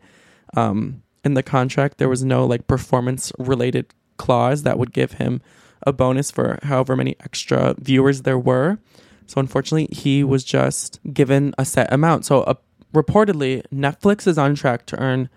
um, 0.56 1.02
in 1.24 1.34
the 1.34 1.44
contract, 1.44 1.98
there 1.98 2.10
was 2.10 2.24
no 2.24 2.46
like 2.46 2.68
performance 2.68 3.32
related 3.38 3.94
clause 4.18 4.64
that 4.64 4.78
would 4.78 4.94
give 4.94 5.14
him 5.14 5.42
a 5.86 5.94
bonus 5.94 6.32
for 6.32 6.60
however 6.64 6.96
many 6.96 7.16
extra 7.22 7.76
viewers 7.80 8.24
there 8.24 8.40
were. 8.40 8.80
So 9.28 9.40
unfortunately, 9.40 9.88
he 9.96 10.24
was 10.24 10.44
just 10.44 11.00
given 11.14 11.54
a 11.58 11.66
set 11.66 11.92
amount. 11.94 12.26
So 12.26 12.42
uh, 12.42 12.56
reportedly, 12.94 13.64
Netflix 13.74 14.28
is 14.28 14.38
on 14.38 14.56
track 14.56 14.86
to 14.88 15.00
earn 15.00 15.30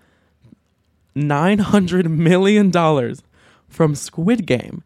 nine 1.15 1.59
hundred 1.59 2.09
million 2.09 2.71
dollars 2.71 3.21
from 3.67 3.95
Squid 3.95 4.45
Game. 4.45 4.83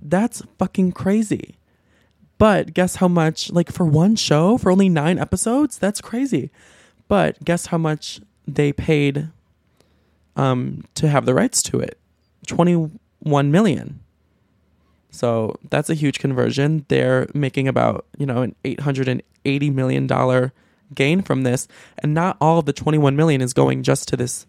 That's 0.00 0.42
fucking 0.58 0.92
crazy. 0.92 1.57
But 2.38 2.72
guess 2.72 2.96
how 2.96 3.08
much? 3.08 3.50
Like 3.50 3.72
for 3.72 3.84
one 3.84 4.16
show, 4.16 4.58
for 4.58 4.70
only 4.70 4.88
nine 4.88 5.18
episodes, 5.18 5.78
that's 5.78 6.00
crazy. 6.00 6.50
But 7.08 7.44
guess 7.44 7.66
how 7.66 7.78
much 7.78 8.20
they 8.46 8.72
paid 8.72 9.28
um, 10.36 10.84
to 10.94 11.08
have 11.08 11.26
the 11.26 11.34
rights 11.34 11.62
to 11.64 11.80
it? 11.80 11.98
Twenty-one 12.46 13.50
million. 13.50 14.00
So 15.10 15.56
that's 15.70 15.90
a 15.90 15.94
huge 15.94 16.18
conversion. 16.18 16.84
They're 16.88 17.26
making 17.34 17.66
about, 17.66 18.06
you 18.18 18.26
know, 18.26 18.42
an 18.42 18.54
$880 18.64 19.22
million 19.74 20.50
gain 20.94 21.22
from 21.22 21.42
this. 21.42 21.66
And 21.98 22.14
not 22.14 22.36
all 22.40 22.58
of 22.58 22.66
the 22.66 22.72
21 22.72 23.16
million 23.16 23.40
is 23.40 23.52
going 23.52 23.82
just 23.82 24.06
to 24.08 24.16
this 24.16 24.46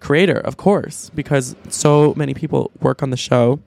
creator, 0.00 0.38
of 0.38 0.56
course, 0.56 1.10
because 1.14 1.56
so 1.68 2.14
many 2.16 2.34
people 2.34 2.70
work 2.80 3.02
on 3.02 3.10
the 3.10 3.16
show. 3.16 3.60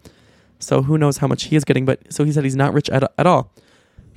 So 0.59 0.81
who 0.83 0.97
knows 0.97 1.17
how 1.17 1.27
much 1.27 1.43
he 1.45 1.55
is 1.55 1.63
getting. 1.63 1.85
But 1.85 2.13
so 2.13 2.23
he 2.23 2.31
said 2.31 2.43
he's 2.43 2.55
not 2.55 2.73
rich 2.73 2.89
at, 2.89 3.11
at 3.17 3.27
all, 3.27 3.51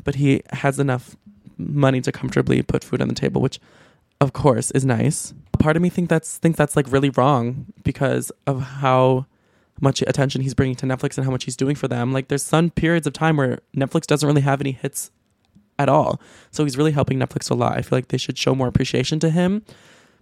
but 0.08 0.14
he 0.14 0.40
has 0.52 0.78
enough 0.78 1.18
money 1.58 2.00
to 2.00 2.10
comfortably 2.10 2.62
put 2.62 2.82
food 2.82 3.02
on 3.02 3.08
the 3.08 3.14
table, 3.14 3.42
which 3.42 3.60
of 4.22 4.32
course 4.32 4.70
is 4.70 4.82
nice. 4.82 5.34
Part 5.58 5.76
of 5.76 5.82
me 5.82 5.90
think 5.90 6.08
that's 6.08 6.38
thinks 6.38 6.56
that's 6.56 6.76
like 6.76 6.90
really 6.90 7.10
wrong 7.10 7.66
because 7.84 8.32
of 8.46 8.62
how 8.62 9.26
much 9.82 10.00
attention 10.00 10.40
he's 10.40 10.54
bringing 10.54 10.76
to 10.76 10.86
Netflix 10.86 11.18
and 11.18 11.26
how 11.26 11.30
much 11.30 11.44
he's 11.44 11.58
doing 11.58 11.76
for 11.76 11.88
them. 11.88 12.10
Like 12.10 12.28
there's 12.28 12.42
some 12.42 12.70
periods 12.70 13.06
of 13.06 13.12
time 13.12 13.36
where 13.36 13.60
Netflix 13.76 14.06
doesn't 14.06 14.26
really 14.26 14.40
have 14.40 14.62
any 14.62 14.72
hits 14.72 15.10
at 15.78 15.90
all. 15.90 16.22
So 16.52 16.64
he's 16.64 16.78
really 16.78 16.92
helping 16.92 17.18
Netflix 17.18 17.50
a 17.50 17.54
lot. 17.54 17.76
I 17.76 17.82
feel 17.82 17.98
like 17.98 18.08
they 18.08 18.16
should 18.16 18.38
show 18.38 18.54
more 18.54 18.66
appreciation 18.66 19.20
to 19.20 19.28
him. 19.28 19.62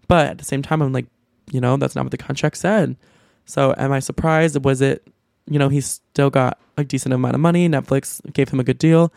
But 0.08 0.26
at 0.26 0.38
the 0.38 0.44
same 0.44 0.62
time 0.62 0.82
I'm 0.82 0.92
like, 0.92 1.06
you 1.52 1.60
know, 1.60 1.76
that's 1.76 1.94
not 1.94 2.04
what 2.04 2.10
the 2.10 2.18
contract 2.18 2.56
said. 2.56 2.96
So 3.44 3.72
am 3.78 3.92
I 3.92 4.00
surprised? 4.00 4.64
Was 4.64 4.80
it, 4.80 5.06
you 5.48 5.60
know, 5.60 5.68
he's 5.68 5.86
still 5.86 6.30
got 6.30 6.58
a 6.76 6.82
decent 6.82 7.14
amount 7.14 7.36
of 7.36 7.40
money. 7.40 7.68
Netflix 7.68 8.20
gave 8.32 8.48
him 8.48 8.58
a 8.58 8.64
good 8.64 8.78
deal. 8.78 9.12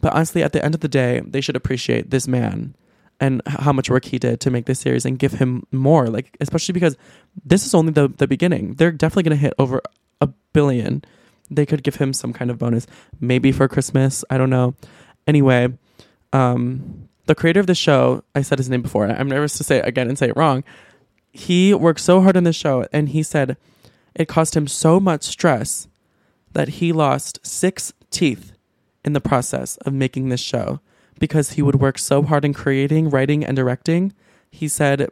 But 0.00 0.12
honestly, 0.14 0.42
at 0.42 0.52
the 0.52 0.64
end 0.64 0.74
of 0.74 0.80
the 0.80 0.88
day, 0.88 1.22
they 1.24 1.40
should 1.40 1.56
appreciate 1.56 2.10
this 2.10 2.28
man 2.28 2.74
and 3.20 3.42
how 3.46 3.72
much 3.72 3.90
work 3.90 4.04
he 4.04 4.18
did 4.18 4.40
to 4.40 4.50
make 4.50 4.66
this 4.66 4.80
series 4.80 5.06
and 5.06 5.18
give 5.18 5.32
him 5.34 5.66
more. 5.72 6.08
Like, 6.08 6.36
especially 6.40 6.72
because 6.72 6.96
this 7.44 7.64
is 7.64 7.74
only 7.74 7.92
the, 7.92 8.08
the 8.08 8.26
beginning. 8.26 8.74
They're 8.74 8.92
definitely 8.92 9.22
going 9.24 9.38
to 9.38 9.42
hit 9.42 9.54
over 9.58 9.80
a 10.20 10.26
billion. 10.52 11.04
They 11.50 11.66
could 11.66 11.82
give 11.82 11.96
him 11.96 12.12
some 12.12 12.32
kind 12.32 12.50
of 12.50 12.58
bonus, 12.58 12.86
maybe 13.20 13.52
for 13.52 13.68
Christmas. 13.68 14.24
I 14.30 14.38
don't 14.38 14.50
know. 14.50 14.74
Anyway, 15.26 15.72
um, 16.32 17.08
the 17.26 17.34
creator 17.34 17.60
of 17.60 17.66
the 17.66 17.74
show, 17.74 18.24
I 18.34 18.42
said 18.42 18.58
his 18.58 18.68
name 18.68 18.82
before. 18.82 19.06
I'm 19.06 19.28
nervous 19.28 19.56
to 19.58 19.64
say 19.64 19.78
it 19.78 19.86
again 19.86 20.08
and 20.08 20.18
say 20.18 20.28
it 20.28 20.36
wrong. 20.36 20.64
He 21.32 21.72
worked 21.74 22.00
so 22.00 22.20
hard 22.20 22.36
on 22.36 22.44
this 22.44 22.56
show, 22.56 22.86
and 22.92 23.08
he 23.08 23.22
said 23.22 23.56
it 24.14 24.28
caused 24.28 24.56
him 24.56 24.66
so 24.66 25.00
much 25.00 25.22
stress 25.24 25.88
that 26.52 26.68
he 26.68 26.92
lost 26.92 27.38
six 27.42 27.92
teeth 28.10 28.52
in 29.04 29.12
the 29.12 29.20
process 29.20 29.76
of 29.78 29.92
making 29.92 30.28
this 30.28 30.40
show 30.40 30.80
because 31.18 31.52
he 31.52 31.62
would 31.62 31.76
work 31.76 31.98
so 31.98 32.22
hard 32.22 32.44
in 32.44 32.54
creating, 32.54 33.10
writing, 33.10 33.44
and 33.44 33.56
directing. 33.56 34.12
He 34.50 34.68
said 34.68 35.08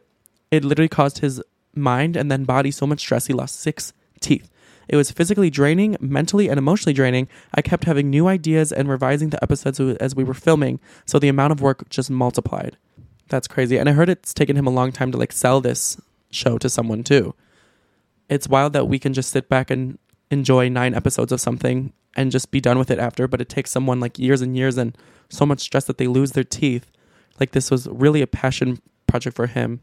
it 0.51 0.65
literally 0.65 0.89
caused 0.89 1.19
his 1.19 1.41
mind 1.75 2.15
and 2.15 2.31
then 2.31 2.43
body 2.43 2.71
so 2.71 2.85
much 2.85 2.99
stress 2.99 3.27
he 3.27 3.33
lost 3.33 3.59
six 3.59 3.93
teeth. 4.19 4.49
It 4.87 4.97
was 4.97 5.11
physically 5.11 5.49
draining, 5.49 5.95
mentally 5.99 6.49
and 6.49 6.57
emotionally 6.57 6.93
draining. 6.93 7.29
I 7.53 7.61
kept 7.61 7.85
having 7.85 8.09
new 8.09 8.27
ideas 8.27 8.71
and 8.71 8.89
revising 8.89 9.29
the 9.29 9.41
episodes 9.41 9.79
as 9.79 10.15
we 10.15 10.23
were 10.23 10.33
filming, 10.33 10.79
so 11.05 11.19
the 11.19 11.29
amount 11.29 11.53
of 11.53 11.61
work 11.61 11.87
just 11.89 12.09
multiplied. 12.09 12.77
That's 13.29 13.47
crazy. 13.47 13.77
And 13.77 13.87
I 13.87 13.93
heard 13.93 14.09
it's 14.09 14.33
taken 14.33 14.57
him 14.57 14.67
a 14.67 14.71
long 14.71 14.91
time 14.91 15.11
to 15.11 15.17
like 15.17 15.31
sell 15.31 15.61
this 15.61 15.99
show 16.31 16.57
to 16.57 16.69
someone 16.69 17.03
too. 17.03 17.33
It's 18.29 18.49
wild 18.49 18.73
that 18.73 18.87
we 18.87 18.99
can 18.99 19.13
just 19.13 19.31
sit 19.31 19.47
back 19.47 19.71
and 19.71 19.97
enjoy 20.29 20.67
nine 20.67 20.93
episodes 20.93 21.31
of 21.31 21.39
something 21.39 21.93
and 22.15 22.31
just 22.31 22.51
be 22.51 22.61
done 22.61 22.77
with 22.77 22.91
it 22.91 22.99
after, 22.99 23.27
but 23.27 23.41
it 23.41 23.49
takes 23.49 23.71
someone 23.71 23.99
like 23.99 24.19
years 24.19 24.41
and 24.41 24.55
years 24.55 24.77
and 24.77 24.97
so 25.29 25.45
much 25.45 25.59
stress 25.59 25.85
that 25.85 25.97
they 25.97 26.07
lose 26.07 26.33
their 26.33 26.43
teeth. 26.43 26.91
Like 27.39 27.51
this 27.51 27.71
was 27.71 27.87
really 27.87 28.21
a 28.21 28.27
passion 28.27 28.79
project 29.07 29.35
for 29.35 29.47
him, 29.47 29.81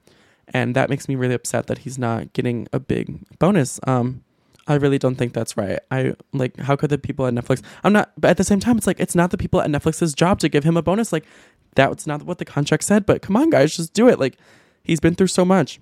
and 0.48 0.74
that 0.76 0.88
makes 0.90 1.08
me 1.08 1.16
really 1.16 1.34
upset 1.34 1.66
that 1.66 1.78
he's 1.78 1.98
not 1.98 2.32
getting 2.32 2.68
a 2.72 2.78
big 2.78 3.20
bonus. 3.38 3.80
Um, 3.86 4.22
I 4.66 4.74
really 4.74 4.98
don't 4.98 5.16
think 5.16 5.32
that's 5.32 5.56
right. 5.56 5.80
I 5.90 6.14
like 6.32 6.56
how 6.58 6.76
could 6.76 6.90
the 6.90 6.98
people 6.98 7.26
at 7.26 7.34
Netflix? 7.34 7.62
I'm 7.82 7.92
not, 7.92 8.12
but 8.16 8.30
at 8.30 8.36
the 8.36 8.44
same 8.44 8.60
time, 8.60 8.78
it's 8.78 8.86
like 8.86 9.00
it's 9.00 9.16
not 9.16 9.32
the 9.32 9.38
people 9.38 9.60
at 9.60 9.68
Netflix's 9.68 10.14
job 10.14 10.38
to 10.40 10.48
give 10.48 10.62
him 10.62 10.76
a 10.76 10.82
bonus. 10.82 11.12
Like 11.12 11.24
that's 11.74 12.06
not 12.06 12.22
what 12.22 12.38
the 12.38 12.44
contract 12.44 12.84
said. 12.84 13.04
But 13.06 13.22
come 13.22 13.36
on, 13.36 13.50
guys, 13.50 13.76
just 13.76 13.94
do 13.94 14.08
it. 14.08 14.20
Like 14.20 14.36
he's 14.84 15.00
been 15.00 15.16
through 15.16 15.28
so 15.28 15.44
much. 15.44 15.80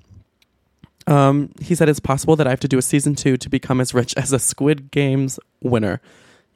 Um, 1.07 1.53
he 1.61 1.75
said 1.75 1.89
it's 1.89 2.01
possible 2.01 2.37
that 2.37 2.47
I 2.47 2.51
have 2.51 2.61
to 2.61 2.69
do 2.69 2.79
a 2.79 2.83
season 2.83 3.15
two 3.15 3.37
to 3.39 3.49
become 3.49 3.81
as 3.81 3.95
rich 3.95 4.15
as 4.17 4.33
a 4.33 4.39
Squid 4.39 4.91
Games 4.91 5.39
winner. 5.63 6.01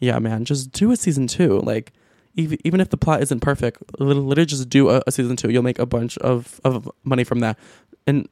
Yeah, 0.02 0.18
man, 0.18 0.44
just 0.44 0.72
do 0.72 0.90
a 0.90 0.96
season 0.96 1.28
two. 1.28 1.60
Like, 1.60 1.92
even 2.34 2.58
even 2.64 2.80
if 2.80 2.90
the 2.90 2.96
plot 2.96 3.22
isn't 3.22 3.40
perfect, 3.40 3.82
literally 4.00 4.44
just 4.44 4.68
do 4.68 4.90
a, 4.90 5.02
a 5.06 5.12
season 5.12 5.36
two. 5.36 5.50
You'll 5.50 5.62
make 5.62 5.78
a 5.78 5.86
bunch 5.86 6.18
of 6.18 6.60
of 6.64 6.90
money 7.04 7.24
from 7.24 7.40
that, 7.40 7.56
and 8.06 8.28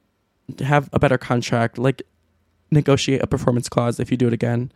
have 0.59 0.89
a 0.91 0.99
better 0.99 1.17
contract. 1.17 1.77
Like, 1.77 2.01
negotiate 2.71 3.23
a 3.23 3.27
performance 3.27 3.69
clause 3.69 3.99
if 3.99 4.11
you 4.11 4.17
do 4.17 4.27
it 4.27 4.33
again, 4.33 4.71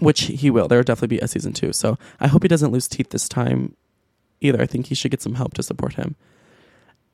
which 0.00 0.22
he 0.22 0.50
will. 0.50 0.66
There 0.66 0.78
will 0.78 0.84
definitely 0.84 1.16
be 1.16 1.20
a 1.20 1.28
season 1.28 1.52
two. 1.52 1.72
So 1.72 1.96
I 2.18 2.26
hope 2.26 2.42
he 2.42 2.48
doesn't 2.48 2.72
lose 2.72 2.88
teeth 2.88 3.10
this 3.10 3.28
time, 3.28 3.76
either. 4.40 4.60
I 4.60 4.66
think 4.66 4.86
he 4.86 4.96
should 4.96 5.12
get 5.12 5.22
some 5.22 5.34
help 5.34 5.54
to 5.54 5.62
support 5.62 5.94
him 5.94 6.16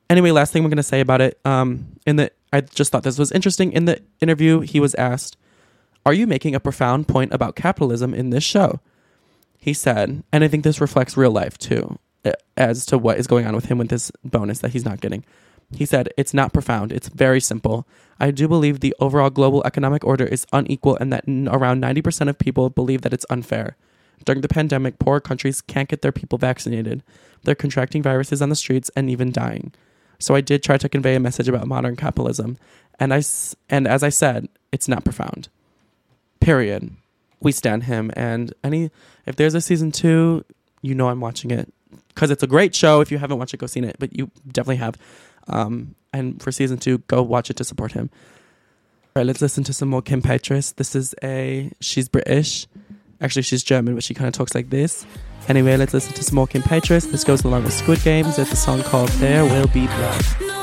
anyway, 0.09 0.31
last 0.31 0.51
thing 0.51 0.63
we're 0.63 0.69
gonna 0.69 0.83
say 0.83 0.99
about 0.99 1.21
it. 1.21 1.39
Um, 1.45 1.85
in 2.05 2.15
the 2.17 2.31
I 2.51 2.61
just 2.61 2.91
thought 2.91 3.03
this 3.03 3.19
was 3.19 3.31
interesting. 3.31 3.71
In 3.73 3.85
the 3.85 4.01
interview, 4.21 4.61
he 4.61 4.79
was 4.79 4.95
asked, 4.95 5.37
Are 6.05 6.13
you 6.13 6.27
making 6.27 6.55
a 6.55 6.59
profound 6.59 7.07
point 7.07 7.33
about 7.33 7.55
capitalism 7.55 8.13
in 8.13 8.29
this 8.29 8.43
show? 8.43 8.79
He 9.57 9.73
said, 9.73 10.23
and 10.31 10.43
I 10.43 10.47
think 10.47 10.63
this 10.63 10.81
reflects 10.81 11.17
real 11.17 11.31
life 11.31 11.57
too, 11.57 11.99
as 12.55 12.85
to 12.87 12.97
what 12.97 13.17
is 13.17 13.27
going 13.27 13.45
on 13.45 13.55
with 13.55 13.65
him 13.65 13.77
with 13.77 13.89
this 13.89 14.11
bonus 14.23 14.59
that 14.59 14.71
he's 14.71 14.85
not 14.85 15.01
getting. 15.01 15.25
He 15.71 15.85
said, 15.85 16.09
It's 16.17 16.33
not 16.33 16.53
profound, 16.53 16.91
it's 16.91 17.09
very 17.09 17.41
simple. 17.41 17.87
I 18.19 18.31
do 18.31 18.47
believe 18.47 18.79
the 18.79 18.95
overall 18.99 19.29
global 19.29 19.61
economic 19.65 20.03
order 20.03 20.25
is 20.25 20.47
unequal 20.51 20.97
and 20.99 21.13
that 21.13 21.25
around 21.27 21.81
90% 21.81 22.29
of 22.29 22.39
people 22.39 22.69
believe 22.69 23.01
that 23.01 23.13
it's 23.13 23.25
unfair. 23.29 23.75
During 24.25 24.41
the 24.41 24.47
pandemic, 24.47 24.99
poor 24.99 25.19
countries 25.19 25.61
can't 25.61 25.87
get 25.87 26.01
their 26.01 26.11
people 26.11 26.37
vaccinated. 26.37 27.03
They're 27.43 27.55
contracting 27.55 28.01
viruses 28.01 28.41
on 28.41 28.49
the 28.49 28.55
streets 28.55 28.89
and 28.95 29.09
even 29.09 29.31
dying. 29.31 29.73
So 30.19 30.35
I 30.35 30.41
did 30.41 30.63
try 30.63 30.77
to 30.77 30.89
convey 30.89 31.15
a 31.15 31.19
message 31.19 31.47
about 31.47 31.67
modern 31.67 31.95
capitalism, 31.95 32.57
and 32.99 33.13
I 33.13 33.23
and 33.69 33.87
as 33.87 34.03
I 34.03 34.09
said, 34.09 34.49
it's 34.71 34.89
not 34.89 35.05
profound. 35.05 35.47
Period. 36.39 36.91
We 37.41 37.51
stand 37.51 37.83
him, 37.83 38.11
and 38.15 38.53
any 38.63 38.91
if 39.25 39.35
there's 39.37 39.55
a 39.55 39.61
season 39.61 39.91
two, 39.91 40.43
you 40.81 40.93
know 40.93 41.09
I'm 41.09 41.21
watching 41.21 41.51
it 41.51 41.71
because 42.09 42.31
it's 42.31 42.43
a 42.43 42.47
great 42.47 42.75
show. 42.75 42.99
If 42.99 43.11
you 43.11 43.17
haven't 43.17 43.37
watched 43.37 43.53
it, 43.53 43.57
go 43.57 43.67
see 43.67 43.79
it, 43.79 43.95
but 43.99 44.15
you 44.17 44.29
definitely 44.51 44.77
have. 44.77 44.95
Um, 45.47 45.95
and 46.13 46.41
for 46.41 46.51
season 46.51 46.77
two, 46.77 46.99
go 46.99 47.21
watch 47.21 47.49
it 47.49 47.55
to 47.57 47.63
support 47.63 47.93
him. 47.93 48.09
All 49.15 49.21
right, 49.21 49.25
let's 49.25 49.41
listen 49.41 49.63
to 49.65 49.73
some 49.73 49.89
more 49.89 50.01
Kim 50.01 50.21
Petras. 50.21 50.75
This 50.75 50.95
is 50.95 51.15
a 51.23 51.71
she's 51.79 52.09
British, 52.09 52.67
actually 53.21 53.43
she's 53.43 53.63
German, 53.63 53.95
but 53.95 54.03
she 54.03 54.13
kind 54.13 54.27
of 54.27 54.33
talks 54.33 54.53
like 54.53 54.69
this. 54.69 55.05
Anyway, 55.47 55.77
let's 55.77 55.93
listen 55.93 56.13
to 56.13 56.23
some 56.23 56.35
more 56.35 56.47
Kim 56.47 56.61
Petras. 56.61 57.09
This 57.09 57.23
goes 57.23 57.43
along 57.43 57.63
with 57.63 57.73
Squid 57.73 58.01
Games. 58.03 58.37
It's 58.37 58.51
a 58.51 58.55
song 58.55 58.83
called 58.83 59.09
"There 59.09 59.45
Will 59.45 59.67
Be 59.67 59.87
Blood." 59.87 60.58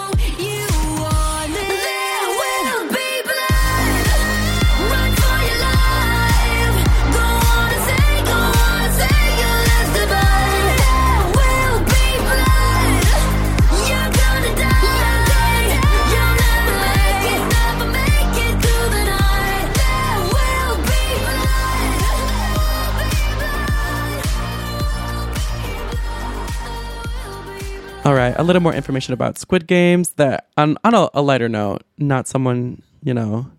A 28.38 28.42
little 28.42 28.62
more 28.62 28.74
information 28.74 29.14
about 29.14 29.38
Squid 29.38 29.66
Games. 29.66 30.10
That 30.10 30.48
on 30.56 30.76
on 30.84 30.94
a, 30.94 31.08
a 31.14 31.22
lighter 31.22 31.48
note, 31.48 31.82
not 31.98 32.28
someone 32.28 32.82
you 33.02 33.14
know 33.14 33.50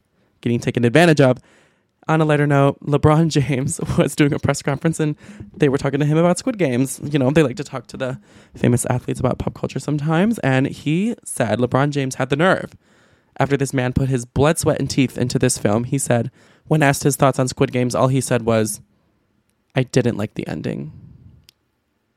getting 0.41 0.60
taken 0.60 0.86
advantage 0.86 1.22
of. 1.22 1.39
On 2.10 2.22
a 2.22 2.25
lighter 2.25 2.48
note, 2.48 2.79
LeBron 2.81 3.27
James 3.48 3.81
was 3.98 4.15
doing 4.15 4.34
a 4.34 4.39
press 4.39 4.62
conference 4.62 5.00
and 5.00 5.15
they 5.55 5.67
were 5.67 5.77
talking 5.77 6.00
to 6.00 6.05
him 6.05 6.17
about 6.17 6.38
Squid 6.38 6.57
Games. 6.57 7.01
You 7.03 7.19
know, 7.19 7.31
they 7.31 7.43
like 7.43 7.57
to 7.57 7.63
talk 7.63 7.88
to 7.88 7.98
the 7.98 8.19
famous 8.55 8.86
athletes 8.86 9.19
about 9.19 9.39
pop 9.39 9.53
culture 9.53 9.79
sometimes. 9.79 10.39
And 10.39 10.67
he 10.67 11.15
said 11.25 11.60
LeBron 11.60 11.89
James 11.89 12.15
had 12.15 12.29
the 12.29 12.38
nerve. 12.38 12.75
After 13.39 13.57
this 13.57 13.74
man 13.74 13.93
put 13.93 14.10
his 14.10 14.25
blood, 14.25 14.57
sweat, 14.57 14.79
and 14.79 14.89
teeth 14.89 15.17
into 15.17 15.38
this 15.38 15.57
film, 15.57 15.84
he 15.84 15.98
said, 16.00 16.31
when 16.65 16.81
asked 16.81 17.03
his 17.03 17.15
thoughts 17.15 17.39
on 17.39 17.48
Squid 17.48 17.72
Games, 17.72 17.93
all 17.93 18.07
he 18.07 18.22
said 18.22 18.43
was, 18.43 18.81
I 19.75 19.84
didn't 19.84 20.17
like 20.17 20.34
the 20.34 20.48
ending. 20.48 20.91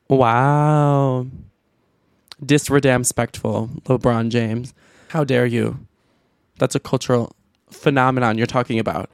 Wow 0.09 1.27
disrespectful 2.45 3.71
LeBron 3.85 4.31
James. 4.31 4.75
How 5.09 5.25
dare 5.25 5.47
you? 5.47 5.87
That's 6.59 6.75
a 6.75 6.81
cultural 6.81 7.35
phenomenon 7.71 8.39
you're 8.39 8.47
talking 8.47 8.79
about. 8.79 9.11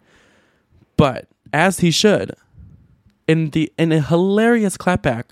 But 0.96 1.28
as 1.52 1.80
he 1.80 1.90
should, 1.90 2.34
in 3.28 3.50
the 3.50 3.72
in 3.78 3.92
a 3.92 4.00
hilarious 4.00 4.76
clapback, 4.76 5.24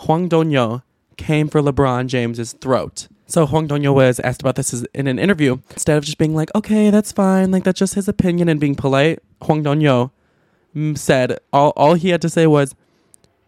Huang 0.00 0.28
Donyo 0.28 0.82
came 1.16 1.48
for 1.48 1.60
LeBron 1.60 2.06
James's 2.06 2.52
throat. 2.52 3.08
So 3.26 3.46
Huang 3.46 3.68
Donyo 3.68 3.94
was 3.94 4.18
asked 4.20 4.40
about 4.40 4.56
this 4.56 4.84
in 4.94 5.06
an 5.06 5.18
interview. 5.18 5.58
Instead 5.70 5.98
of 5.98 6.04
just 6.04 6.18
being 6.18 6.34
like, 6.34 6.52
"Okay, 6.54 6.90
that's 6.90 7.12
fine," 7.12 7.50
like 7.50 7.64
that's 7.64 7.78
just 7.78 7.94
his 7.94 8.08
opinion 8.08 8.48
and 8.48 8.58
being 8.58 8.74
polite, 8.74 9.20
Huang 9.42 9.62
Donyo 9.62 10.10
mm, 10.74 10.96
said 10.98 11.38
all 11.52 11.72
all 11.76 11.94
he 11.94 12.08
had 12.08 12.22
to 12.22 12.28
say 12.28 12.46
was, 12.46 12.74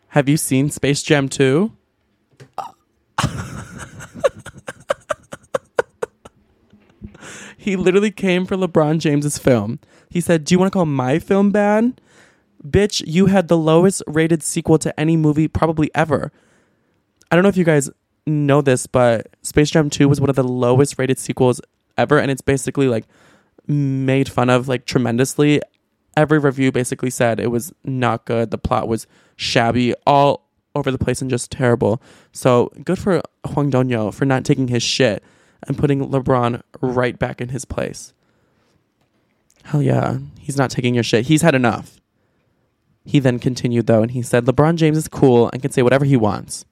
"Have 0.08 0.28
you 0.28 0.36
seen 0.36 0.70
Space 0.70 1.02
Jam 1.02 1.28
2?" 1.28 1.72
He 7.62 7.76
literally 7.76 8.10
came 8.10 8.44
for 8.44 8.56
LeBron 8.56 8.98
James's 8.98 9.38
film. 9.38 9.78
He 10.10 10.20
said, 10.20 10.42
"Do 10.42 10.52
you 10.52 10.58
want 10.58 10.72
to 10.72 10.76
call 10.76 10.84
my 10.84 11.20
film 11.20 11.52
bad? 11.52 12.00
Bitch, 12.66 13.04
you 13.06 13.26
had 13.26 13.46
the 13.46 13.56
lowest 13.56 14.02
rated 14.08 14.42
sequel 14.42 14.78
to 14.78 14.98
any 14.98 15.16
movie 15.16 15.46
probably 15.46 15.88
ever." 15.94 16.32
I 17.30 17.36
don't 17.36 17.44
know 17.44 17.48
if 17.48 17.56
you 17.56 17.64
guys 17.64 17.88
know 18.26 18.62
this, 18.62 18.88
but 18.88 19.28
Space 19.42 19.70
Jam 19.70 19.90
2 19.90 20.08
was 20.08 20.20
one 20.20 20.28
of 20.28 20.34
the 20.34 20.42
lowest 20.42 20.98
rated 20.98 21.20
sequels 21.20 21.60
ever 21.96 22.18
and 22.18 22.32
it's 22.32 22.40
basically 22.40 22.88
like 22.88 23.04
made 23.68 24.28
fun 24.28 24.50
of 24.50 24.66
like 24.66 24.84
tremendously. 24.84 25.60
Every 26.16 26.40
review 26.40 26.72
basically 26.72 27.10
said 27.10 27.38
it 27.38 27.52
was 27.52 27.72
not 27.84 28.24
good. 28.24 28.50
The 28.50 28.58
plot 28.58 28.88
was 28.88 29.06
shabby, 29.36 29.94
all 30.04 30.48
over 30.74 30.90
the 30.90 30.98
place 30.98 31.22
and 31.22 31.30
just 31.30 31.52
terrible. 31.52 32.02
So, 32.32 32.72
good 32.84 32.98
for 32.98 33.22
Huang 33.46 33.70
Donyo 33.70 34.12
for 34.12 34.24
not 34.24 34.44
taking 34.44 34.66
his 34.66 34.82
shit 34.82 35.22
and 35.66 35.78
putting 35.78 36.08
LeBron 36.08 36.62
right 36.80 37.18
back 37.18 37.40
in 37.40 37.50
his 37.50 37.64
place. 37.64 38.12
Hell 39.64 39.82
yeah, 39.82 40.18
he's 40.38 40.56
not 40.56 40.70
taking 40.70 40.94
your 40.94 41.04
shit. 41.04 41.26
He's 41.26 41.42
had 41.42 41.54
enough. 41.54 42.00
He 43.04 43.18
then 43.18 43.38
continued 43.38 43.86
though, 43.86 44.02
and 44.02 44.10
he 44.10 44.22
said, 44.22 44.44
LeBron 44.44 44.76
James 44.76 44.96
is 44.96 45.08
cool 45.08 45.50
and 45.52 45.62
can 45.62 45.70
say 45.70 45.82
whatever 45.82 46.04
he 46.04 46.16
wants. 46.16 46.64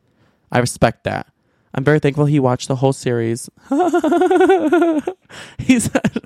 I 0.50 0.58
respect 0.58 1.04
that. 1.04 1.28
I'm 1.72 1.84
very 1.84 2.00
thankful 2.00 2.26
he 2.26 2.40
watched 2.40 2.68
the 2.68 2.76
whole 2.76 2.92
series. 2.92 3.48
he 5.58 5.78
said, 5.78 6.22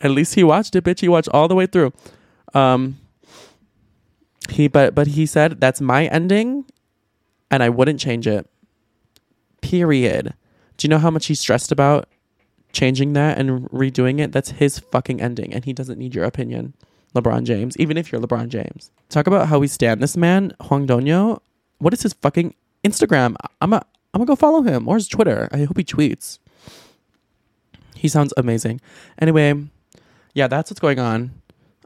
at 0.00 0.10
least 0.10 0.34
he 0.34 0.44
watched 0.44 0.74
it, 0.74 0.84
bitch. 0.84 1.00
He 1.00 1.08
watched 1.08 1.28
all 1.30 1.48
the 1.48 1.54
way 1.54 1.66
through. 1.66 1.92
Um, 2.54 2.98
he 4.48 4.68
but 4.68 4.94
but 4.94 5.08
he 5.08 5.26
said 5.26 5.60
that's 5.60 5.80
my 5.80 6.06
ending, 6.06 6.64
and 7.50 7.62
I 7.62 7.68
wouldn't 7.68 8.00
change 8.00 8.26
it. 8.26 8.48
Period. 9.60 10.34
Do 10.78 10.86
you 10.86 10.88
know 10.88 10.98
how 10.98 11.10
much 11.10 11.26
he 11.26 11.34
stressed 11.34 11.70
about 11.70 12.08
changing 12.72 13.12
that 13.12 13.36
and 13.36 13.68
redoing 13.70 14.20
it? 14.20 14.32
That's 14.32 14.50
his 14.50 14.78
fucking 14.78 15.20
ending, 15.20 15.52
and 15.52 15.64
he 15.64 15.72
doesn't 15.72 15.98
need 15.98 16.14
your 16.14 16.24
opinion, 16.24 16.74
LeBron 17.14 17.44
James. 17.44 17.76
Even 17.76 17.98
if 17.98 18.10
you're 18.10 18.20
LeBron 18.20 18.48
James, 18.48 18.90
talk 19.10 19.26
about 19.26 19.48
how 19.48 19.58
we 19.58 19.66
stand 19.68 20.02
this 20.02 20.16
man, 20.16 20.52
Huang 20.62 20.86
Donyo. 20.86 21.40
What 21.78 21.92
is 21.92 22.02
his 22.02 22.14
fucking 22.14 22.54
Instagram? 22.84 23.36
I'm 23.60 23.72
a 23.72 23.84
I'm 24.14 24.20
gonna 24.20 24.26
go 24.26 24.36
follow 24.36 24.62
him 24.62 24.88
or 24.88 24.94
his 24.94 25.08
Twitter. 25.08 25.48
I 25.52 25.64
hope 25.64 25.76
he 25.76 25.84
tweets. 25.84 26.38
He 27.94 28.08
sounds 28.08 28.32
amazing. 28.36 28.80
Anyway, 29.20 29.54
yeah, 30.34 30.46
that's 30.46 30.70
what's 30.70 30.80
going 30.80 31.00
on. 31.00 31.32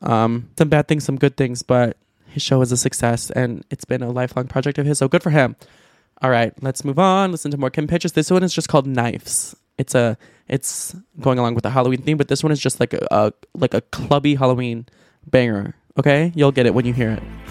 Um, 0.03 0.51
some 0.59 0.69
bad 0.69 0.89
things, 0.89 1.05
some 1.05 1.17
good 1.17 1.37
things, 1.37 1.63
but 1.63 1.97
his 2.27 2.43
show 2.43 2.61
is 2.61 2.73
a 2.73 2.77
success 2.77 3.31
and 3.31 3.65
it's 3.71 3.85
been 3.85 4.03
a 4.03 4.11
lifelong 4.11 4.49
project 4.49 4.79
of 4.79 4.87
his. 4.87 4.99
So 4.99 5.09
good 5.09 5.23
for 5.23 5.31
him. 5.31 5.57
All 6.23 6.31
right, 6.31 6.55
let's 6.63 6.85
move 6.85 7.01
on. 7.01 7.33
Listen 7.33 7.51
to 7.51 7.59
more 7.59 7.71
Kim 7.71 7.89
Petras. 7.89 8.13
This 8.13 8.31
one 8.31 8.45
is 8.45 8.55
just 8.55 8.69
called 8.69 8.87
Knives. 8.87 9.57
It's 9.77 9.95
a 9.95 10.17
it's 10.49 10.95
going 11.21 11.39
along 11.39 11.55
with 11.55 11.65
the 11.65 11.71
Halloween 11.71 12.01
theme, 12.03 12.17
but 12.17 12.29
this 12.29 12.45
one 12.45 12.53
is 12.53 12.61
just 12.61 12.79
like 12.79 12.93
a, 12.93 13.07
a 13.11 13.33
like 13.55 13.75
a 13.75 13.81
clubby 13.81 14.37
Halloween 14.37 14.87
banger. 15.27 15.75
Okay, 15.99 16.33
you'll 16.37 16.53
get 16.53 16.67
it 16.67 16.75
when 16.75 16.87
you 16.87 16.93
hear 16.93 17.11
it. 17.11 17.42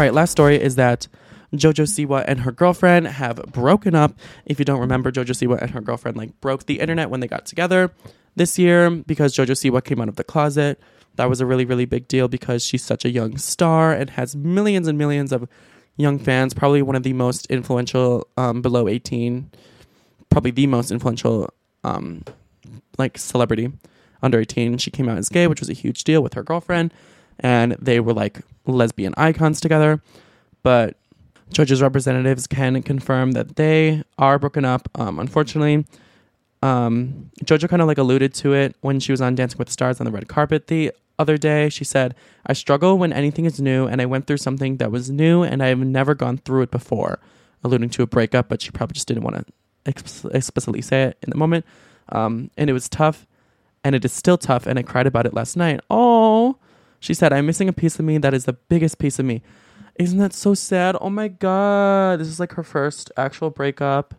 All 0.00 0.06
right, 0.06 0.14
last 0.14 0.30
story 0.30 0.58
is 0.58 0.76
that 0.76 1.08
Jojo 1.52 1.84
Siwa 1.84 2.24
and 2.26 2.40
her 2.40 2.52
girlfriend 2.52 3.06
have 3.06 3.36
broken 3.52 3.94
up. 3.94 4.18
If 4.46 4.58
you 4.58 4.64
don't 4.64 4.80
remember, 4.80 5.12
Jojo 5.12 5.34
Siwa 5.36 5.60
and 5.60 5.72
her 5.72 5.82
girlfriend 5.82 6.16
like 6.16 6.40
broke 6.40 6.64
the 6.64 6.80
internet 6.80 7.10
when 7.10 7.20
they 7.20 7.26
got 7.26 7.44
together 7.44 7.92
this 8.34 8.58
year 8.58 8.88
because 8.88 9.36
Jojo 9.36 9.50
Siwa 9.50 9.84
came 9.84 10.00
out 10.00 10.08
of 10.08 10.16
the 10.16 10.24
closet. 10.24 10.80
That 11.16 11.28
was 11.28 11.42
a 11.42 11.44
really 11.44 11.66
really 11.66 11.84
big 11.84 12.08
deal 12.08 12.28
because 12.28 12.64
she's 12.64 12.82
such 12.82 13.04
a 13.04 13.10
young 13.10 13.36
star 13.36 13.92
and 13.92 14.08
has 14.08 14.34
millions 14.34 14.88
and 14.88 14.96
millions 14.96 15.32
of 15.32 15.46
young 15.98 16.18
fans. 16.18 16.54
Probably 16.54 16.80
one 16.80 16.96
of 16.96 17.02
the 17.02 17.12
most 17.12 17.44
influential 17.48 18.26
um, 18.38 18.62
below 18.62 18.88
eighteen 18.88 19.50
probably 20.30 20.50
the 20.50 20.66
most 20.66 20.90
influential 20.90 21.52
um, 21.84 22.24
like 22.96 23.18
celebrity 23.18 23.70
under 24.22 24.40
18. 24.40 24.78
She 24.78 24.90
came 24.90 25.10
out 25.10 25.18
as 25.18 25.28
gay, 25.28 25.46
which 25.46 25.60
was 25.60 25.68
a 25.68 25.74
huge 25.74 26.04
deal 26.04 26.22
with 26.22 26.34
her 26.34 26.42
girlfriend, 26.42 26.92
and 27.40 27.72
they 27.80 28.00
were 28.00 28.12
like 28.12 28.40
lesbian 28.66 29.14
icons 29.16 29.60
together. 29.60 30.02
But 30.62 30.96
JoJo's 31.52 31.82
representatives 31.82 32.46
can 32.46 32.82
confirm 32.82 33.32
that 33.32 33.56
they 33.56 34.04
are 34.18 34.38
broken 34.38 34.64
up. 34.64 34.88
Um, 34.94 35.18
unfortunately, 35.18 35.84
um, 36.62 37.30
JoJo 37.44 37.68
kind 37.68 37.82
of 37.82 37.88
like 37.88 37.98
alluded 37.98 38.34
to 38.34 38.52
it 38.52 38.76
when 38.82 39.00
she 39.00 39.12
was 39.12 39.20
on 39.20 39.34
Dancing 39.34 39.58
with 39.58 39.68
the 39.68 39.72
Stars 39.72 40.00
on 40.00 40.04
the 40.04 40.12
red 40.12 40.28
carpet 40.28 40.68
the 40.68 40.92
other 41.18 41.36
day. 41.36 41.68
She 41.68 41.84
said, 41.84 42.14
I 42.46 42.52
struggle 42.52 42.98
when 42.98 43.12
anything 43.12 43.46
is 43.46 43.60
new, 43.60 43.86
and 43.86 44.00
I 44.00 44.06
went 44.06 44.26
through 44.26 44.38
something 44.38 44.76
that 44.76 44.90
was 44.90 45.10
new, 45.10 45.42
and 45.42 45.62
I've 45.62 45.78
never 45.78 46.14
gone 46.14 46.38
through 46.38 46.62
it 46.62 46.70
before, 46.70 47.18
alluding 47.64 47.90
to 47.90 48.02
a 48.02 48.06
breakup, 48.06 48.48
but 48.48 48.62
she 48.62 48.70
probably 48.70 48.94
just 48.94 49.08
didn't 49.08 49.24
want 49.24 49.36
to 49.36 49.44
ex- 49.86 50.24
explicitly 50.26 50.82
say 50.82 51.04
it 51.04 51.18
in 51.22 51.30
the 51.30 51.36
moment. 51.36 51.64
Um, 52.10 52.50
and 52.56 52.70
it 52.70 52.72
was 52.72 52.88
tough, 52.88 53.26
and 53.82 53.94
it 53.94 54.04
is 54.04 54.12
still 54.12 54.38
tough, 54.38 54.66
and 54.66 54.78
I 54.78 54.82
cried 54.82 55.06
about 55.06 55.26
it 55.26 55.34
last 55.34 55.56
night. 55.56 55.80
Oh, 55.90 56.56
she 57.00 57.14
said, 57.14 57.32
I'm 57.32 57.46
missing 57.46 57.68
a 57.68 57.72
piece 57.72 57.98
of 57.98 58.04
me 58.04 58.18
that 58.18 58.34
is 58.34 58.44
the 58.44 58.52
biggest 58.52 58.98
piece 58.98 59.18
of 59.18 59.24
me. 59.24 59.42
Isn't 59.98 60.18
that 60.18 60.32
so 60.32 60.54
sad? 60.54 60.96
Oh 61.00 61.10
my 61.10 61.28
God. 61.28 62.20
This 62.20 62.28
is 62.28 62.38
like 62.38 62.52
her 62.52 62.62
first 62.62 63.10
actual 63.16 63.50
breakup. 63.50 64.14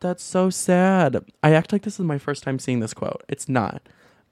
That's 0.00 0.22
so 0.22 0.50
sad. 0.50 1.24
I 1.42 1.52
act 1.52 1.72
like 1.72 1.82
this 1.82 1.98
is 1.98 2.06
my 2.06 2.18
first 2.18 2.42
time 2.42 2.58
seeing 2.58 2.80
this 2.80 2.94
quote. 2.94 3.22
It's 3.28 3.48
not, 3.48 3.82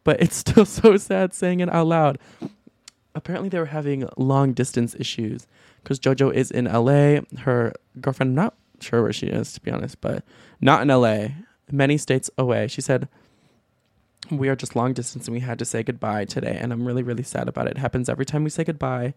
but 0.04 0.20
it's 0.20 0.36
still 0.44 0.64
so 0.64 0.96
sad 0.96 1.34
saying 1.34 1.60
it 1.60 1.68
out 1.70 1.86
loud. 1.86 2.18
Apparently, 3.14 3.48
they 3.48 3.58
were 3.58 3.66
having 3.66 4.08
long 4.16 4.52
distance 4.52 4.94
issues 4.98 5.46
because 5.82 5.98
JoJo 5.98 6.32
is 6.32 6.50
in 6.50 6.66
LA. 6.66 7.20
Her 7.40 7.72
girlfriend, 8.00 8.30
I'm 8.30 8.44
not 8.44 8.54
sure 8.80 9.02
where 9.02 9.12
she 9.12 9.26
is, 9.26 9.52
to 9.54 9.60
be 9.60 9.70
honest, 9.70 10.00
but 10.00 10.24
not 10.60 10.82
in 10.82 10.88
LA, 10.88 11.28
many 11.70 11.98
states 11.98 12.30
away. 12.38 12.68
She 12.68 12.80
said, 12.80 13.08
We 14.30 14.48
are 14.48 14.56
just 14.56 14.76
long 14.76 14.92
distance 14.92 15.26
and 15.26 15.34
we 15.34 15.40
had 15.40 15.58
to 15.58 15.64
say 15.64 15.82
goodbye 15.82 16.24
today. 16.24 16.58
And 16.60 16.72
I'm 16.72 16.86
really, 16.86 17.02
really 17.02 17.22
sad 17.22 17.48
about 17.48 17.66
it. 17.66 17.72
It 17.72 17.78
happens 17.78 18.08
every 18.08 18.26
time 18.26 18.44
we 18.44 18.50
say 18.50 18.64
goodbye. 18.64 19.14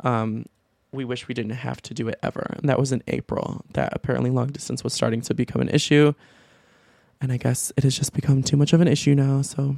Um, 0.00 0.46
we 0.92 1.04
wish 1.04 1.26
we 1.26 1.34
didn't 1.34 1.52
have 1.52 1.80
to 1.82 1.94
do 1.94 2.06
it 2.08 2.18
ever. 2.22 2.54
And 2.58 2.68
that 2.68 2.78
was 2.78 2.92
in 2.92 3.02
April 3.08 3.64
that 3.72 3.92
apparently 3.94 4.30
long 4.30 4.48
distance 4.48 4.84
was 4.84 4.92
starting 4.92 5.22
to 5.22 5.34
become 5.34 5.62
an 5.62 5.70
issue. 5.70 6.12
And 7.20 7.32
I 7.32 7.38
guess 7.38 7.72
it 7.76 7.84
has 7.84 7.96
just 7.96 8.12
become 8.12 8.42
too 8.42 8.56
much 8.56 8.72
of 8.72 8.80
an 8.80 8.88
issue 8.88 9.14
now. 9.14 9.42
So 9.42 9.76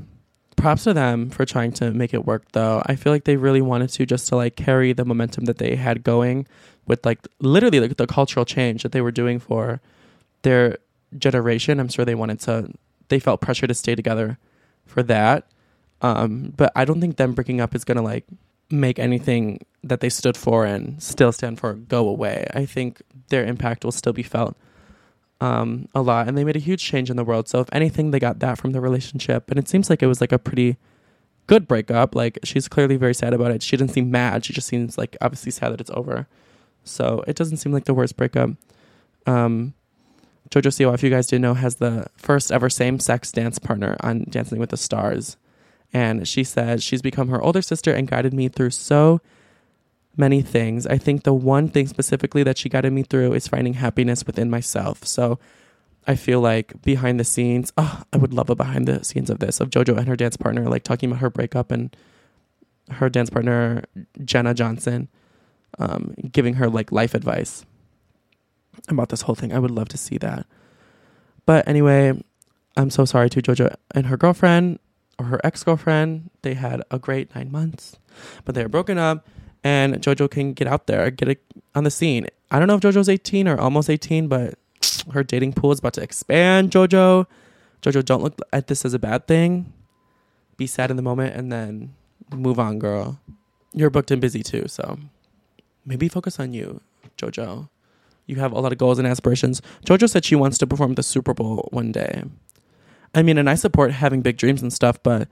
props 0.56 0.84
to 0.84 0.94
them 0.94 1.30
for 1.30 1.44
trying 1.44 1.72
to 1.72 1.92
make 1.92 2.14
it 2.14 2.24
work 2.24 2.50
though. 2.52 2.82
I 2.86 2.96
feel 2.96 3.12
like 3.12 3.24
they 3.24 3.36
really 3.36 3.62
wanted 3.62 3.90
to 3.90 4.06
just 4.06 4.28
to 4.28 4.36
like 4.36 4.56
carry 4.56 4.92
the 4.92 5.04
momentum 5.04 5.44
that 5.44 5.58
they 5.58 5.76
had 5.76 6.02
going 6.02 6.46
with 6.86 7.04
like 7.06 7.20
literally 7.40 7.80
like 7.80 7.96
the 7.96 8.06
cultural 8.06 8.44
change 8.44 8.82
that 8.82 8.92
they 8.92 9.00
were 9.00 9.12
doing 9.12 9.38
for 9.38 9.80
their 10.42 10.78
generation. 11.16 11.80
I'm 11.80 11.88
sure 11.88 12.04
they 12.04 12.14
wanted 12.14 12.40
to 12.40 12.70
they 13.08 13.18
felt 13.18 13.40
pressure 13.40 13.66
to 13.66 13.74
stay 13.74 13.94
together 13.94 14.38
for 14.86 15.02
that. 15.04 15.46
Um, 16.02 16.52
but 16.56 16.72
I 16.76 16.84
don't 16.84 17.00
think 17.00 17.16
them 17.16 17.32
breaking 17.32 17.60
up 17.60 17.74
is 17.74 17.84
gonna 17.84 18.02
like 18.02 18.26
make 18.70 18.98
anything 18.98 19.64
that 19.82 20.00
they 20.00 20.08
stood 20.08 20.36
for 20.36 20.64
and 20.64 21.02
still 21.02 21.32
stand 21.32 21.58
for 21.58 21.74
go 21.74 22.08
away. 22.08 22.46
I 22.54 22.66
think 22.66 23.02
their 23.28 23.44
impact 23.44 23.84
will 23.84 23.92
still 23.92 24.12
be 24.12 24.22
felt 24.22 24.56
um, 25.40 25.88
a 25.94 26.02
lot, 26.02 26.28
and 26.28 26.36
they 26.36 26.44
made 26.44 26.56
a 26.56 26.60
huge 26.60 26.82
change 26.82 27.10
in 27.10 27.16
the 27.16 27.24
world. 27.24 27.48
So 27.48 27.60
if 27.60 27.68
anything, 27.72 28.10
they 28.10 28.18
got 28.18 28.40
that 28.40 28.58
from 28.58 28.72
the 28.72 28.80
relationship, 28.80 29.50
and 29.50 29.58
it 29.58 29.68
seems 29.68 29.90
like 29.90 30.02
it 30.02 30.06
was 30.06 30.20
like 30.20 30.32
a 30.32 30.38
pretty 30.38 30.76
good 31.46 31.68
breakup. 31.68 32.14
Like 32.14 32.38
she's 32.44 32.68
clearly 32.68 32.96
very 32.96 33.14
sad 33.14 33.34
about 33.34 33.50
it. 33.50 33.62
She 33.62 33.76
didn't 33.76 33.92
seem 33.92 34.10
mad. 34.10 34.44
She 34.44 34.52
just 34.52 34.68
seems 34.68 34.96
like 34.96 35.16
obviously 35.20 35.52
sad 35.52 35.72
that 35.72 35.80
it's 35.80 35.90
over. 35.90 36.26
So 36.84 37.24
it 37.26 37.36
doesn't 37.36 37.58
seem 37.58 37.72
like 37.72 37.84
the 37.84 37.94
worst 37.94 38.16
breakup. 38.16 38.50
Um, 39.26 39.74
Jojo 40.50 40.70
Siwa, 40.70 40.94
if 40.94 41.02
you 41.02 41.10
guys 41.10 41.26
didn't 41.26 41.42
know, 41.42 41.54
has 41.54 41.76
the 41.76 42.06
first 42.16 42.52
ever 42.52 42.68
same 42.68 43.00
sex 43.00 43.32
dance 43.32 43.58
partner 43.58 43.96
on 44.00 44.26
Dancing 44.28 44.58
with 44.58 44.70
the 44.70 44.76
Stars. 44.76 45.36
And 45.92 46.26
she 46.26 46.44
said 46.44 46.82
she's 46.82 47.02
become 47.02 47.28
her 47.28 47.40
older 47.40 47.62
sister 47.62 47.92
and 47.92 48.08
guided 48.08 48.34
me 48.34 48.48
through 48.48 48.70
so 48.70 49.20
many 50.16 50.42
things. 50.42 50.86
I 50.86 50.98
think 50.98 51.22
the 51.22 51.34
one 51.34 51.68
thing 51.68 51.86
specifically 51.86 52.42
that 52.42 52.58
she 52.58 52.68
guided 52.68 52.92
me 52.92 53.02
through 53.02 53.32
is 53.32 53.48
finding 53.48 53.74
happiness 53.74 54.26
within 54.26 54.50
myself. 54.50 55.04
So 55.04 55.38
I 56.06 56.16
feel 56.16 56.40
like 56.40 56.82
behind 56.82 57.18
the 57.18 57.24
scenes, 57.24 57.72
oh, 57.78 58.02
I 58.12 58.16
would 58.16 58.34
love 58.34 58.50
a 58.50 58.54
behind 58.54 58.86
the 58.86 59.04
scenes 59.04 59.30
of 59.30 59.38
this, 59.38 59.60
of 59.60 59.70
JoJo 59.70 59.96
and 59.96 60.08
her 60.08 60.16
dance 60.16 60.36
partner, 60.36 60.68
like 60.68 60.82
talking 60.84 61.10
about 61.10 61.20
her 61.20 61.30
breakup 61.30 61.70
and 61.70 61.96
her 62.90 63.08
dance 63.08 63.30
partner, 63.30 63.84
Jenna 64.24 64.52
Johnson, 64.52 65.08
um, 65.78 66.14
giving 66.30 66.54
her 66.54 66.68
like 66.68 66.92
life 66.92 67.14
advice 67.14 67.64
about 68.88 69.08
this 69.08 69.22
whole 69.22 69.34
thing. 69.34 69.52
I 69.52 69.58
would 69.58 69.70
love 69.70 69.88
to 69.90 69.98
see 69.98 70.18
that. 70.18 70.46
But 71.46 71.66
anyway, 71.68 72.22
I'm 72.76 72.90
so 72.90 73.04
sorry 73.04 73.30
to 73.30 73.42
JoJo 73.42 73.74
and 73.94 74.06
her 74.06 74.16
girlfriend 74.16 74.78
or 75.18 75.26
her 75.26 75.40
ex 75.44 75.62
girlfriend. 75.62 76.30
They 76.42 76.54
had 76.54 76.82
a 76.90 76.98
great 76.98 77.34
nine 77.34 77.50
months, 77.52 77.98
but 78.44 78.54
they're 78.54 78.68
broken 78.68 78.98
up, 78.98 79.28
and 79.62 79.94
JoJo 79.96 80.30
can 80.30 80.52
get 80.52 80.66
out 80.66 80.86
there, 80.86 81.10
get 81.10 81.28
it 81.28 81.42
on 81.74 81.84
the 81.84 81.90
scene. 81.90 82.26
I 82.50 82.58
don't 82.58 82.68
know 82.68 82.76
if 82.76 82.80
JoJo's 82.80 83.08
18 83.08 83.48
or 83.48 83.58
almost 83.58 83.90
18, 83.90 84.28
but 84.28 84.58
her 85.12 85.22
dating 85.22 85.52
pool 85.52 85.72
is 85.72 85.78
about 85.78 85.94
to 85.94 86.02
expand. 86.02 86.70
JoJo, 86.70 87.26
JoJo, 87.82 88.04
don't 88.04 88.22
look 88.22 88.38
at 88.52 88.66
this 88.66 88.84
as 88.84 88.94
a 88.94 88.98
bad 88.98 89.26
thing. 89.26 89.72
Be 90.56 90.66
sad 90.66 90.90
in 90.90 90.96
the 90.96 91.02
moment 91.02 91.34
and 91.34 91.50
then 91.50 91.94
move 92.32 92.58
on, 92.58 92.78
girl. 92.78 93.18
You're 93.72 93.90
booked 93.90 94.10
and 94.10 94.20
busy 94.20 94.42
too, 94.42 94.68
so 94.68 94.98
maybe 95.84 96.08
focus 96.08 96.38
on 96.38 96.54
you, 96.54 96.80
JoJo. 97.18 97.68
You 98.26 98.36
have 98.36 98.52
a 98.52 98.60
lot 98.60 98.72
of 98.72 98.78
goals 98.78 98.98
and 98.98 99.06
aspirations. 99.06 99.60
JoJo 99.86 100.08
said 100.08 100.24
she 100.24 100.34
wants 100.34 100.58
to 100.58 100.66
perform 100.66 100.92
at 100.92 100.96
the 100.96 101.02
Super 101.02 101.34
Bowl 101.34 101.68
one 101.72 101.92
day. 101.92 102.24
I 103.14 103.22
mean, 103.22 103.38
and 103.38 103.48
I 103.48 103.54
support 103.54 103.92
having 103.92 104.22
big 104.22 104.36
dreams 104.36 104.62
and 104.62 104.72
stuff, 104.72 105.02
but 105.02 105.28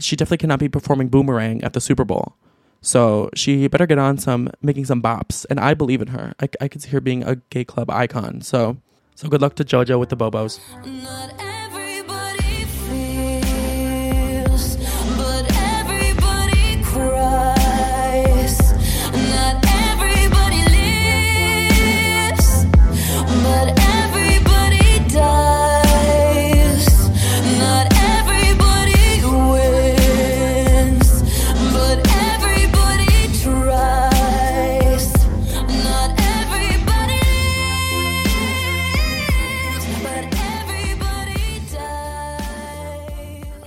she 0.00 0.16
definitely 0.16 0.38
cannot 0.38 0.58
be 0.58 0.68
performing 0.68 1.08
Boomerang 1.08 1.62
at 1.62 1.72
the 1.72 1.80
Super 1.80 2.04
Bowl. 2.04 2.36
So 2.82 3.30
she 3.34 3.66
better 3.68 3.86
get 3.86 3.98
on 3.98 4.18
some 4.18 4.50
making 4.60 4.84
some 4.84 5.00
bops, 5.00 5.46
and 5.48 5.58
I 5.58 5.72
believe 5.72 6.02
in 6.02 6.08
her. 6.08 6.34
I, 6.40 6.48
I 6.60 6.68
could 6.68 6.82
see 6.82 6.90
her 6.90 7.00
being 7.00 7.22
a 7.22 7.36
gay 7.48 7.64
club 7.64 7.88
icon. 7.90 8.42
So, 8.42 8.76
so 9.14 9.28
good 9.28 9.40
luck 9.40 9.54
to 9.56 9.64
JoJo 9.64 9.98
with 9.98 10.10
the 10.10 10.16
Bobos. 10.16 10.60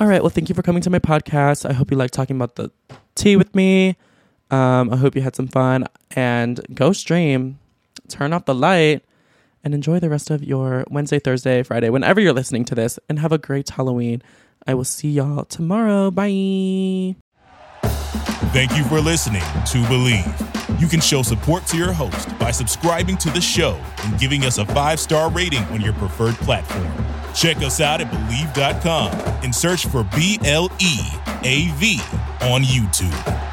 All 0.08 0.12
right. 0.12 0.24
Well, 0.24 0.30
thank 0.30 0.48
you 0.48 0.56
for 0.56 0.62
coming 0.62 0.82
to 0.84 0.90
my 0.90 1.00
podcast. 1.00 1.70
I 1.70 1.74
hope 1.74 1.92
you 1.92 1.98
like 1.98 2.12
talking 2.12 2.38
about 2.38 2.56
the 2.56 2.72
tea 3.16 3.36
with 3.36 3.54
me. 3.54 3.98
Um, 4.50 4.90
I 4.90 4.96
hope 4.96 5.18
you 5.18 5.22
had 5.22 5.36
some 5.36 5.50
fun 5.50 5.86
and 6.12 6.66
go 6.74 6.94
stream, 6.94 7.60
turn 8.08 8.32
off 8.32 8.46
the 8.46 8.56
light, 8.56 9.04
and 9.66 9.74
enjoy 9.74 10.00
the 10.00 10.10
rest 10.10 10.30
of 10.30 10.42
your 10.42 10.86
Wednesday, 10.90 11.20
Thursday, 11.20 11.62
Friday, 11.62 11.90
whenever 11.90 12.22
you're 12.22 12.32
listening 12.32 12.64
to 12.64 12.74
this, 12.74 12.98
and 13.10 13.20
have 13.20 13.34
a 13.34 13.38
great 13.38 13.68
Halloween. 13.68 14.24
I 14.66 14.76
will 14.76 14.86
see 14.86 15.10
y'all 15.10 15.44
tomorrow. 15.44 16.10
Bye. 16.10 17.18
Thank 18.54 18.76
you 18.78 18.84
for 18.84 19.00
listening 19.00 19.42
to 19.42 19.78
Bleav. 19.88 20.80
You 20.80 20.88
can 20.88 21.00
show 21.00 21.24
support 21.24 21.66
to 21.68 21.78
your 21.78 21.92
host 21.92 22.38
by 22.38 22.52
subscribing 22.52 23.18
to 23.18 23.30
the 23.30 23.42
show 23.42 23.80
and 24.04 24.20
giving 24.20 24.44
us 24.44 24.58
a 24.58 24.66
five 24.66 25.00
star 25.00 25.32
rating 25.32 25.64
on 25.66 25.82
your 25.82 25.94
preferred 25.94 26.36
platform. 26.36 26.92
Check 27.34 27.58
us 27.58 27.82
out 27.82 28.02
at 28.02 28.12
Bleav.com 28.12 29.12
and 29.44 29.54
search 29.54 29.86
for 29.88 30.04
B 30.16 30.40
L 30.44 30.72
E 30.80 31.00
A 31.44 31.72
V 31.76 32.00
on 32.42 32.64
YouTube. 32.64 33.48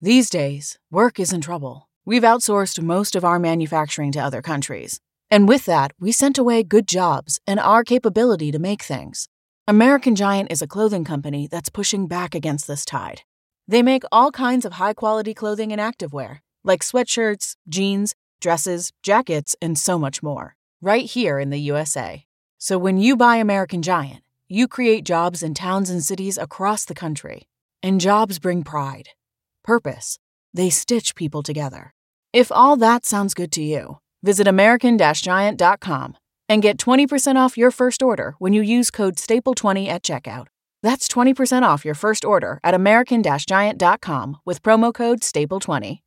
These 0.00 0.28
days, 0.28 0.78
work 0.90 1.18
is 1.18 1.32
in 1.32 1.40
trouble. 1.40 1.88
We've 2.04 2.22
outsourced 2.22 2.82
most 2.82 3.16
of 3.16 3.24
our 3.24 3.38
manufacturing 3.38 4.12
to 4.12 4.18
other 4.20 4.42
countries. 4.42 5.00
And 5.30 5.48
with 5.48 5.64
that, 5.64 5.92
we 5.98 6.12
sent 6.12 6.36
away 6.36 6.62
good 6.62 6.86
jobs 6.86 7.40
and 7.46 7.58
our 7.58 7.82
capability 7.82 8.52
to 8.52 8.58
make 8.58 8.82
things. 8.82 9.28
American 9.66 10.14
Giant 10.14 10.52
is 10.52 10.60
a 10.60 10.66
clothing 10.66 11.04
company 11.04 11.48
that's 11.50 11.70
pushing 11.70 12.06
back 12.06 12.34
against 12.34 12.66
this 12.66 12.84
tide. 12.84 13.22
They 13.66 13.82
make 13.82 14.04
all 14.12 14.30
kinds 14.30 14.66
of 14.66 14.74
high 14.74 14.92
quality 14.92 15.32
clothing 15.32 15.72
and 15.72 15.80
activewear, 15.80 16.40
like 16.64 16.82
sweatshirts, 16.82 17.56
jeans, 17.66 18.14
dresses, 18.42 18.92
jackets, 19.02 19.56
and 19.62 19.78
so 19.78 19.98
much 19.98 20.22
more, 20.22 20.54
right 20.82 21.06
here 21.06 21.38
in 21.38 21.48
the 21.48 21.60
USA. 21.60 22.26
So 22.58 22.76
when 22.76 22.98
you 22.98 23.16
buy 23.16 23.36
American 23.36 23.80
Giant, 23.80 24.22
you 24.50 24.68
create 24.68 25.02
jobs 25.02 25.42
in 25.42 25.54
towns 25.54 25.88
and 25.88 26.04
cities 26.04 26.36
across 26.36 26.84
the 26.84 26.94
country. 26.94 27.48
And 27.82 28.02
jobs 28.02 28.38
bring 28.38 28.64
pride 28.64 29.08
purpose. 29.62 30.18
They 30.52 30.68
stitch 30.68 31.14
people 31.14 31.42
together. 31.42 31.94
If 32.34 32.52
all 32.52 32.76
that 32.76 33.06
sounds 33.06 33.32
good 33.32 33.50
to 33.52 33.62
you, 33.62 34.00
visit 34.22 34.46
American-Giant.com 34.46 36.16
and 36.48 36.62
get 36.62 36.78
20% 36.78 37.36
off 37.36 37.56
your 37.56 37.70
first 37.70 38.02
order 38.02 38.34
when 38.38 38.52
you 38.52 38.62
use 38.62 38.90
code 38.90 39.16
STAPLE20 39.16 39.86
at 39.86 40.02
checkout. 40.02 40.46
That's 40.82 41.08
20% 41.08 41.62
off 41.62 41.84
your 41.84 41.94
first 41.94 42.24
order 42.24 42.58
at 42.64 42.74
American-Giant.com 42.74 44.36
with 44.44 44.62
promo 44.62 44.92
code 44.92 45.20
STAPLE20. 45.20 46.00